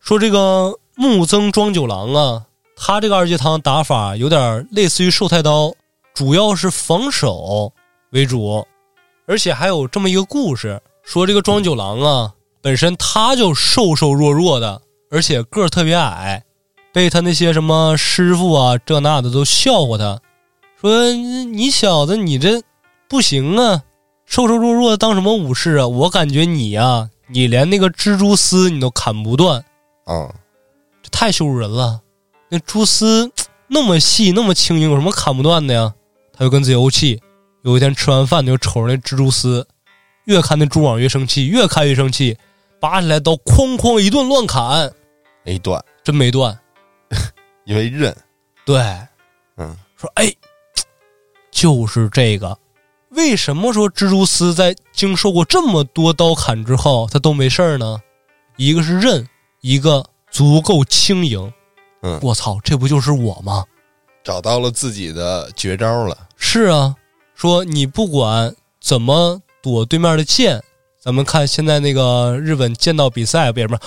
[0.00, 2.44] 说这个木曾庄九郎啊，
[2.76, 5.72] 他这个二阶堂打法有点类似于寿太刀，
[6.14, 7.72] 主要是防守
[8.12, 8.64] 为主，
[9.26, 16.44] 而且还有这么一个故事，说这个庄九郎啊，本身他就瘦瘦弱弱的，而且个儿特别矮，
[16.92, 20.20] 被他那些什么师傅啊这那的都笑话他，
[20.80, 22.62] 说你小子你这
[23.08, 23.82] 不行啊，
[24.24, 25.88] 瘦瘦弱弱的当什么武士啊？
[25.88, 29.64] 我感觉你呀、你连那个蜘蛛丝你都砍不断。
[30.04, 30.32] 啊，
[31.02, 32.02] 这太羞辱人了。
[32.50, 33.32] 那蛛丝
[33.66, 35.92] 那么细，那么轻盈，有什么砍不断的呀？
[36.36, 37.20] 他就跟自己怄气。
[37.62, 39.66] 有一天吃完饭，就瞅着那蜘蛛丝，
[40.24, 42.36] 越看那蛛网越生气，越看越生气，
[42.78, 44.92] 拔起来刀，哐哐一顿乱砍，
[45.44, 46.58] 没断，真没断。
[47.64, 48.14] 因为韧，
[48.66, 48.76] 对，
[49.56, 50.30] 嗯说哎，
[51.50, 52.58] 就是这个。
[53.10, 57.98] 为什么说蜘蛛丝在经受过这么多刀砍之后，它都没事儿呢？
[58.56, 59.26] 一个是韧，
[59.60, 61.50] 一个足够轻盈。
[62.02, 63.64] 嗯我操，这不就是我吗？
[64.24, 66.96] 找到了自己的绝招了，是啊，
[67.34, 70.60] 说你不管怎么躲对面的剑，
[70.98, 73.78] 咱们看现在那个日本剑道比赛不也是吗？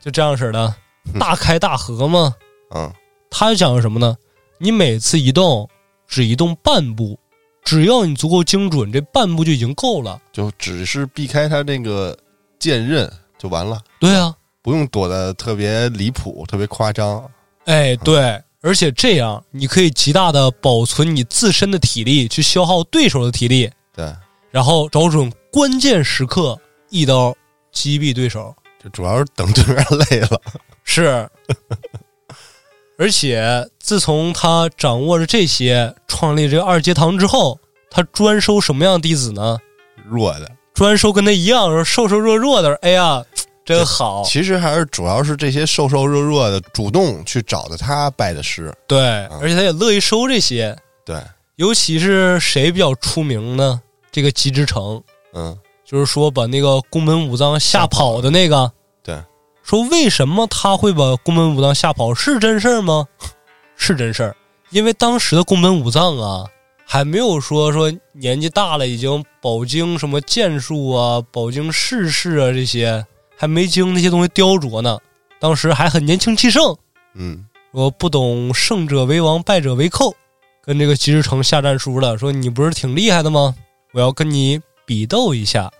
[0.00, 0.74] 就这样式的，
[1.18, 2.34] 大开大合嘛。
[2.74, 2.92] 嗯
[3.30, 4.16] 他讲的什么呢？
[4.58, 5.68] 你每次移动
[6.06, 7.18] 只移动半步，
[7.64, 10.20] 只要你足够精准，这半步就已经够了。
[10.32, 12.16] 就只是避开他那个
[12.58, 17.22] 剑刃就完了，对啊，不用躲得特别离谱、特别夸张。
[17.66, 24.12] 哎，对，而且这样你可以极大的保存你自身的体力，去消耗对手的体力，对，
[24.50, 26.58] 然后找准关键时刻
[26.90, 27.34] 一刀
[27.70, 28.54] 击毙对手。
[28.82, 30.40] 就主要是等对面累了。
[30.84, 31.28] 是，
[32.98, 37.58] 而且自从他掌握着这些，创立这个二阶堂之后，
[37.90, 39.58] 他专收什么样的弟子呢？
[40.08, 42.74] 弱的，专收跟他一样，说瘦瘦弱弱的。
[42.82, 43.24] 哎呀，
[43.66, 44.22] 真好。
[44.22, 48.72] 其实还是主要是这些瘦瘦弱弱的主动去找的他拜的师。
[48.86, 48.98] 对，
[49.40, 50.74] 而且他也乐意收这些。
[51.04, 51.20] 对，
[51.56, 53.82] 尤其是谁比较出名呢？
[54.12, 55.02] 这个吉之城，
[55.34, 58.72] 嗯就是说把那个宫本武藏吓跑的那个。
[59.02, 59.20] 对，
[59.62, 62.14] 说为什么他会把宫本武藏吓跑？
[62.14, 63.06] 是真事儿吗？
[63.76, 64.36] 是真事儿，
[64.70, 66.44] 因为当时的宫本武藏啊，
[66.86, 73.04] 还没有说说年纪大了已经饱经什么剑术啊、饱经世事啊这些，
[73.36, 74.98] 还没经那些东西雕琢呢。
[75.38, 76.76] 当时还很年轻气盛，
[77.14, 80.14] 嗯我不懂胜者为王，败者为寇，
[80.64, 83.54] 跟这个吉之城下战书了，说你不是挺厉害的吗？
[83.92, 85.70] 我要跟你比斗一下。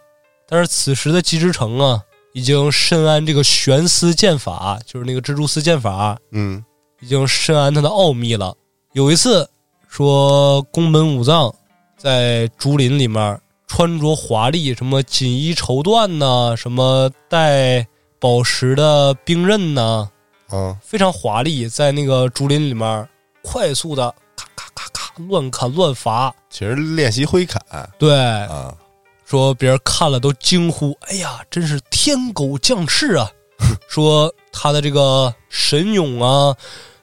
[0.48, 2.00] 但是此时的吉之城啊，
[2.34, 6.62] 已经深谙这个玄丝剑法，就是那个蜘蛛丝剑法，嗯
[7.00, 8.54] 已经深谙它的奥秘了。
[8.92, 9.48] 有一次
[9.88, 11.52] 说宫本武藏
[11.96, 17.86] 在竹林里面穿着华丽，什么锦衣绸缎呐，什么带
[18.18, 20.08] 宝石的兵刃呐，
[20.48, 23.08] 啊非常华丽，在那个竹林里面
[23.42, 26.34] 快速的咔咔咔咔乱砍乱伐。
[26.48, 27.60] 其实练习挥砍
[27.98, 28.72] 对，啊，
[29.24, 33.30] 说别人看了都惊呼：“哎呀，真是天狗降世啊！”
[33.88, 36.54] 说他的这个神勇啊、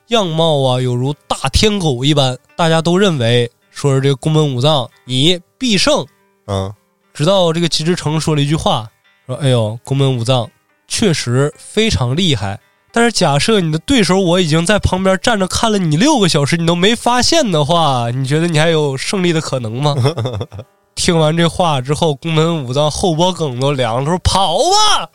[0.08, 6.06] 样貌啊，有如大天狗一般，大家都认为说是这个宫本武藏你必胜。
[6.48, 6.74] 嗯。
[7.14, 8.90] 直到这个吉之城说了一句话，
[9.28, 10.50] 说：“哎呦，宫本武藏
[10.88, 12.60] 确实非常厉害，
[12.92, 19.96] 但是假设你的对手我已经在旁边站着看了你六个小时，你都没发现的话，你觉得你还有胜利的可能吗？”
[20.96, 25.10] 听完这话之后，宫本武藏后脖梗都凉了，说：“跑吧！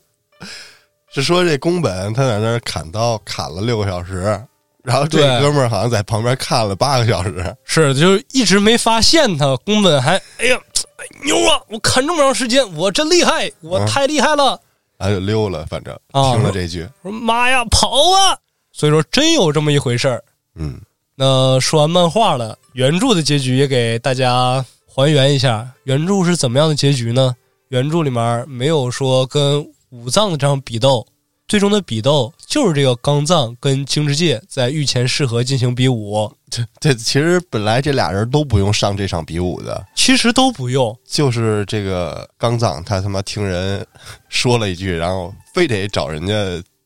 [1.12, 4.42] 是说这宫本他在那儿砍刀砍了六个小时，
[4.88, 9.54] 然后这哥们儿好像在旁边看了八个小时。！”是，就是一直没发现他。
[9.58, 10.58] 宫本还哎呀，
[10.96, 11.60] 哎牛啊！
[11.68, 14.58] 我砍这么长时间，我真厉害，我嗯太厉害了。
[14.96, 18.38] 然后就溜了，反正啊听了这句，说妈呀，跑啊！
[18.72, 20.24] 所以说真有这么一回事儿。
[20.54, 20.80] 嗯
[21.14, 25.68] 那说完漫画了，原著的结局也给大家还原一下。
[25.84, 27.34] 原著是怎么样的结局呢？
[27.68, 31.06] 原著里面没有说跟武藏的这场比斗，
[31.48, 36.30] 最终的比斗就是这个刚藏跟京之介在御前适合进行比武，
[36.78, 40.94] 这其实本来这俩人都不用上这场比武的，其实都不用。
[41.06, 43.84] 就是这个刚藏他他妈听人
[44.28, 46.34] 说了一句，然后非得找人家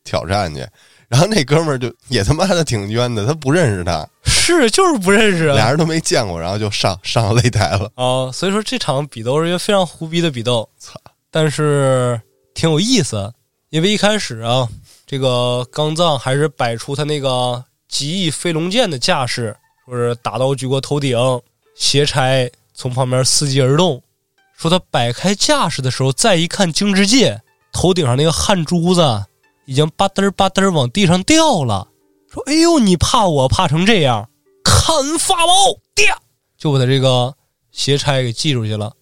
[0.05, 0.65] 挑战去，
[1.09, 5.57] 然后那哥们儿就也他妈的挺冤的，他不认识他，是，就是不认识啊。
[5.57, 7.91] 俩人都没见过，然后就上上擂台了。
[7.97, 11.01] 啊，所以说这场比斗是一个非常胡逼的比斗，操！
[11.33, 12.21] 但是
[12.55, 13.33] 挺有意思，
[13.73, 14.69] 因为一开始啊，
[15.07, 19.57] 这个刚藏还是摆出他那个极翼飞龙剑的架势，
[19.87, 21.19] 说是大刀举过头顶，
[21.75, 24.03] 斜差从旁边伺机而动。
[24.55, 27.41] 说他摆开架势的时候，再一看京之介
[27.73, 29.25] 头顶上那个汗珠子
[29.65, 31.89] 已经吧嘚吧嘚往地上掉了。
[32.31, 34.29] 说：“哎呦，你怕我怕成这样？
[34.63, 36.21] 看法宝，啪！”
[36.59, 37.35] 就把他这个
[37.71, 38.93] 斜拆给记住去了。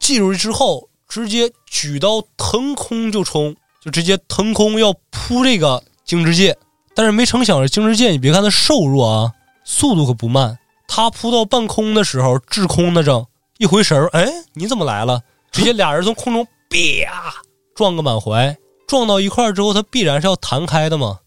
[0.00, 3.54] 系出去之后，直接举刀腾空就冲，
[3.84, 6.56] 就直接腾空要扑这个京之介。
[6.94, 9.32] 但是没成想，这京之介你别看他瘦弱啊，
[9.64, 10.58] 速度可不慢。
[10.88, 13.26] 他扑到半空的时候，滞空的正
[13.58, 15.20] 一回神儿，哎，你怎么来了？
[15.52, 17.34] 直接俩人从空中啪
[17.74, 18.56] 撞个满怀，
[18.86, 21.18] 撞到一块儿之后，他必然是要弹开的嘛。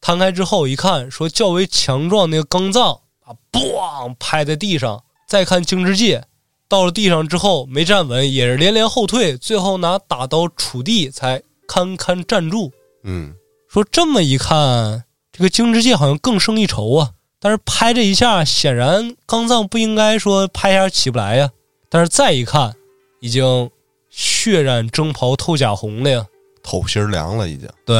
[0.00, 5.02] 弹开之后一看，说较为强壮那个刚藏啊，咣拍在地上。
[5.26, 6.24] 再看京之介，
[6.68, 12.72] 到了地上之后没站稳，也是连连后退，最后拿打刀杵地才堪堪站住。
[13.04, 13.32] 嗯，
[13.68, 17.10] 说这么一看，这个京之介好像更胜一筹啊。
[17.38, 21.48] 但是拍这一下，显然刚藏不应该说拍一下起不来呀。
[21.88, 22.74] 但是再一看，
[23.20, 23.70] 已经
[24.10, 26.26] 血染征袍透甲红了呀。
[26.62, 27.68] 透心儿凉了已经。
[27.86, 27.96] 对，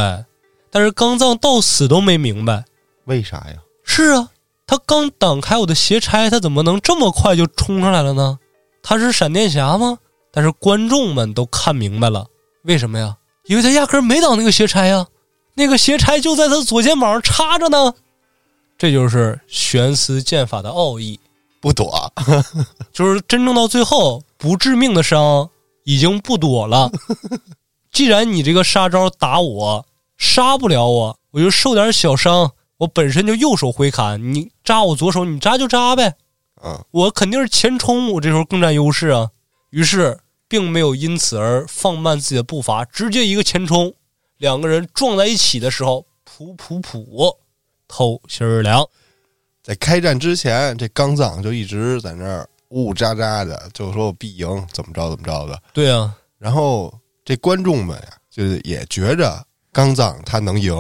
[0.71, 2.65] 但是刚藏到死都没明白。
[3.05, 3.55] 为啥呀？
[3.85, 4.31] 是啊，
[4.67, 8.39] 他刚挡开我的斜差，他怎么能这么快就冲上来了呢？
[8.83, 9.99] 他是闪电侠吗？
[10.31, 12.27] 但是观众们都看明白了，
[12.65, 13.17] 为什么呀？
[13.49, 15.07] 因为他压根儿没挡那个斜差呀，
[15.55, 17.93] 那个斜差就在他左肩膀上插着呢。
[18.77, 21.19] 这就是悬丝剑法的奥义，
[21.61, 22.13] 不躲，
[22.93, 25.49] 就是真正到最后不致命的伤
[25.85, 26.91] 已经不躲了。
[27.91, 29.85] 既然你这个杀招打我
[30.19, 32.53] 杀不了我，我就受点小伤。
[32.77, 36.15] 我本身就右手挥砍，你扎我左手，你扎就扎呗。
[36.63, 39.29] 嗯，我肯定是前冲，我这时候更占优势啊。
[39.71, 40.17] 于是
[40.49, 43.95] 并没有因此而放慢自己的步伐，直接一个前冲，
[44.39, 47.37] 两个人撞在一起的时候，噗噗噗，
[47.87, 48.85] 透心儿凉。
[49.63, 55.63] 在开战之前，这刚藏就一直在那儿呜呜喳喳的，就说我必赢，怎么着怎么着的。
[55.75, 56.93] 对啊，然后
[57.25, 60.75] 这观众们呀，就是也觉着刚藏他能赢，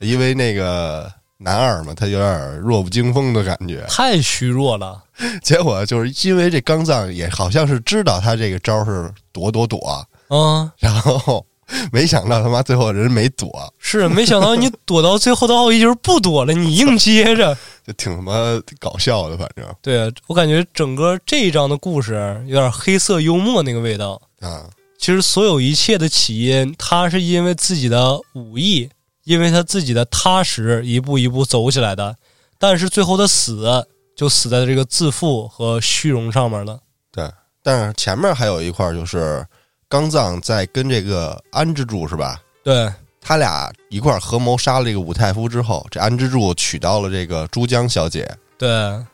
[0.00, 1.12] 因为那个
[1.42, 3.84] 男二嘛，他有点弱不禁风的感觉。
[3.88, 5.02] 太虚弱了。
[5.42, 11.44] 结果就是因为这刚藏也好像是知道他这个招是躲躲躲，嗯，然后
[11.92, 17.56] 没想到他妈最后人没躲，是没想到你躲到最后的奥义就是不躲了，你硬接着。
[17.86, 18.32] 就挺他妈
[18.78, 24.20] 搞笑的，反正对啊我感觉整个这一章的故事有点黑色幽默那个味道。
[24.40, 24.64] 啊，
[24.98, 28.88] 其实所有一切的起因，他是因为自己的武艺，
[29.24, 32.16] 因为他自己的踏实，一步一步走起来的。
[32.58, 36.78] 但是最后的死，就死在这个自负和虚荣上面了。
[37.10, 37.30] 对。
[37.64, 39.46] 但是前面还有一块儿就是
[39.88, 42.42] 刚藏在跟这个安之助是吧？
[42.64, 48.68] 对，他俩一块儿合谋杀了这个武太夫之后，这安之助娶到了这个珠江小姐，对，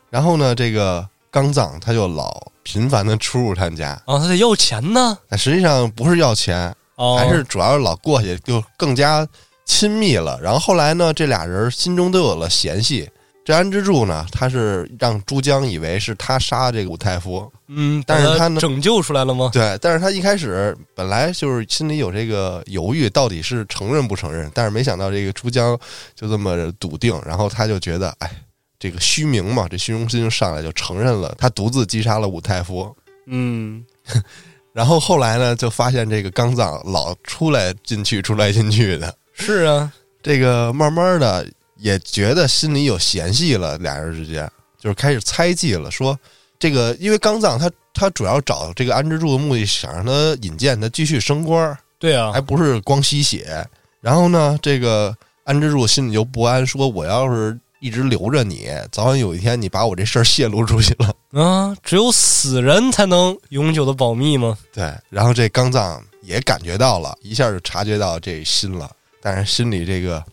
[0.09, 9.28] 然后呢，这个刚藏他就老频繁的出入他家，啊，他得要钱呢，但实际上不是要钱，哦，还是主要是老过去就更加
[9.68, 10.36] 亲密了。
[10.42, 13.08] 然后后来呢，这俩人心中都有了嫌隙。
[13.44, 19.48] 这安之助呢，他是让朱江以为是他杀这个武太夫，嗯，但是他呢拯救出来了吗？
[19.54, 25.78] 对，但是他一开始本来就是心里有这个犹豫，到底是承认不承认，但是没想到这个朱江
[26.14, 28.30] 就这么笃定，然后他就觉得，哎，
[28.78, 32.94] 这个虚名嘛，这虚荣心上来，就承认了他独自击杀了武太夫。
[33.28, 33.82] 嗯，
[34.74, 46.18] 然后后来呢，就发现这个刚藏老出来进去，出来进去的，是啊，这个慢慢的也觉得心里有嫌隙了，俩人之间就是开始猜忌了，说
[46.59, 50.12] 这个因为刚藏他他主要找这个安之助的目的，想让他
[50.43, 51.78] 引荐他继续升官儿。
[51.99, 53.66] 对啊还，不是光吸血。
[54.01, 55.14] 然后呢，这个
[55.45, 61.12] 安之助心里就不安，说我要是一直留着你，早晚有一天你把我这事儿泄露出去了。
[61.32, 64.57] 啊，只有死人才能永久的保密吗？
[64.72, 68.89] 对，然后这刚藏也感觉到了，一下就察觉到这心了，
[69.20, 70.24] 但是心里这个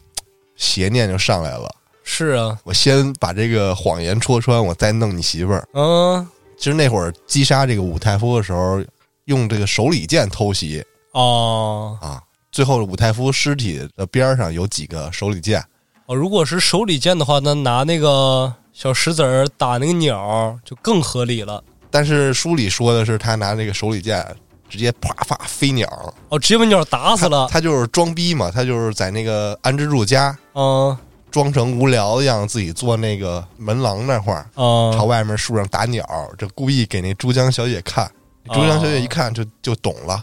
[0.55, 1.73] 邪念就上来了。
[2.03, 5.67] 是啊，我先把这个谎言戳穿，我再弄你媳妇儿。
[5.73, 6.27] 嗯，
[6.57, 8.79] 其实那会儿击杀这个武太夫的时候，
[9.25, 10.83] 用这个手里剑偷袭
[11.13, 12.21] 哦，啊，
[12.51, 15.59] 最后武太夫尸体的边儿上有几个手里剑，
[16.05, 21.63] 哦，如果是手里剑的话，那拿那个小石子儿打那个鸟儿就更合理了。
[21.89, 24.23] 但是书里说的是他拿那个手里剑
[24.69, 25.87] 直接啪啪飞鸟，
[26.29, 27.47] 哦，直接把鸟打死了。
[27.49, 30.97] 他就是装逼嘛，他就是在那个安之助家嗯
[31.31, 36.05] 装成无聊的样子，自己坐那个门廊那块儿，朝嗯，外面树上打鸟，
[36.37, 38.09] 这故意给那珠江小姐看。
[38.53, 40.13] 珠江小姐一看就就懂了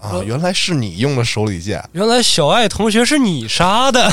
[0.00, 1.82] 啊，哦原来是你用的手里剑。
[1.92, 4.10] 原来小爱同学是你杀的。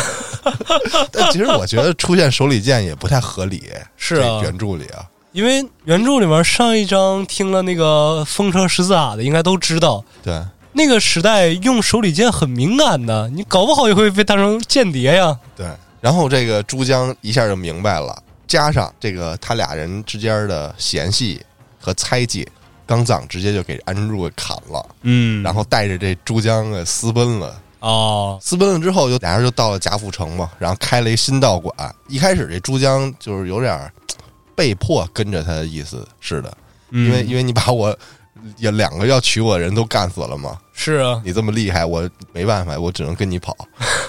[1.12, 5.04] 但其实我觉得出现手里剑也不太合理，是啊这原著里啊，
[5.36, 15.38] 因为原著里面上一章听了那个风车十字打的，应该都知道，对，那个时代用手里剑很敏感的，你搞不好也会被当成间谍呀。
[15.54, 15.68] 对，
[16.00, 18.18] 然后这个珠江一下就明白了，
[18.48, 21.42] 加上这个他俩人之间的嫌隙
[21.82, 22.48] 和猜忌，
[22.86, 27.54] 刚藏直接就给安之助给砍了，嗯然后带着这珠江给私奔了。
[27.82, 31.76] 哦，私奔了之后，就俩人就到了贾府城嘛，然后开了一新道馆。
[32.08, 33.92] 一开始这珠江就是有点儿
[34.56, 36.56] 被迫跟着他的意思是的，
[36.92, 37.96] 因为嗯因为你把我
[38.58, 43.56] 也两个要娶我的人都干死了嘛，是啊，你这么厉害，我没办法，我只能跟你跑。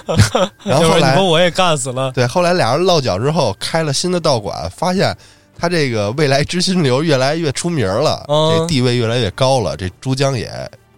[0.63, 2.11] 然后后来把我也干死了。
[2.11, 5.15] 对，后来俩人落脚之后，开了新的道馆，发现
[5.57, 10.49] 他这个未来之心流越来越出名了，嗯这地位越来越高了，这珠江也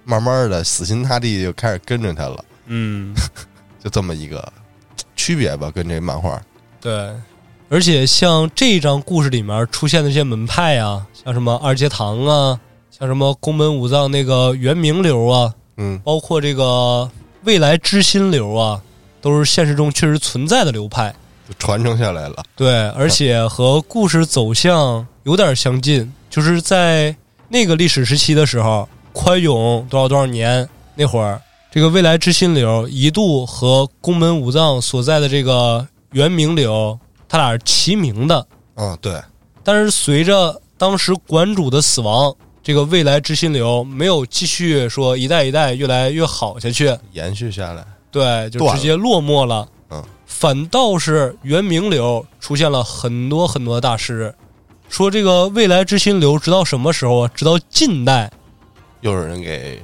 [0.03, 3.15] 慢慢的死心塌地就开始跟着他了，嗯，
[3.83, 4.51] 就这么一个
[5.15, 6.41] 区别吧，跟这漫画。
[6.81, 7.11] 对。
[7.71, 12.59] 而且像这一章故事里面出现的这些门派啊，像什么二阶堂啊，
[12.89, 17.07] 像什么宫本武藏那个元明流啊，嗯，包括这个
[17.43, 18.81] 未来之心流啊，
[19.21, 21.13] 都是现实中确实存在的流派。
[21.47, 22.43] 就传承下来了。
[22.55, 27.15] 对，而且和故事走向有点相近，就是在
[27.49, 31.39] 那个历史时期的时候，宽永多少多少年那会儿，
[31.71, 36.99] 这个未来之心流一度和宫本武藏所在的这个元明流，
[37.29, 38.45] 他俩是齐名的。
[38.75, 39.21] 嗯，对，
[39.63, 47.85] 但是随着当时馆主的死亡，这个未来之心流没有继续说一代一代越来越好下去，延续下来。
[48.11, 49.67] 对，就直接落寞了。
[49.91, 54.33] 嗯，反倒是元明流出现了很多很多大师，
[54.89, 57.31] 说这个未来之心流直到什么时候啊？
[57.35, 58.31] 直到近代，
[59.01, 59.83] 又有人给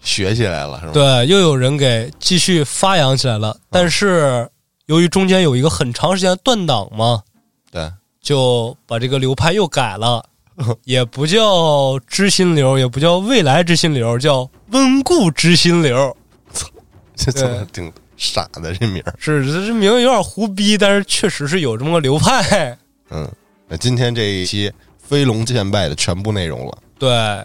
[0.00, 0.92] 学起来了，是吧？
[0.92, 3.56] 对，又有人给继续发扬起来了。
[3.70, 4.48] 但是
[4.86, 7.22] 由于中间有一个很长时间的断档嘛，
[7.70, 10.24] 对，就把这个流派又改了，
[10.84, 16.16] 也不叫知心流，也不叫未来知心流，叫温故知新流。
[17.16, 19.14] 这怎么挺傻的这名儿？
[19.18, 22.76] 是，这这名字有点胡逼，但是确实是有这么个流派。
[23.10, 23.30] 嗯，
[23.68, 26.78] 那今天这一期飞龙剑败的全部内容了。
[26.98, 27.44] 对，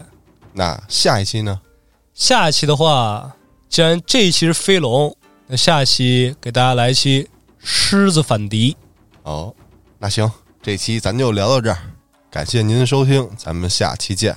[0.53, 1.59] 那下一期呢？
[2.13, 3.31] 下一期的话，
[3.69, 5.15] 既然这一期是飞龙，
[5.53, 7.27] 那下期给大家来一期
[7.59, 8.73] 狮子反敌。
[9.23, 9.53] 哦，
[9.99, 10.31] 那行，
[10.61, 11.77] 这期咱就聊到这儿，
[12.29, 14.33] 感谢您的收听，咱们下期见。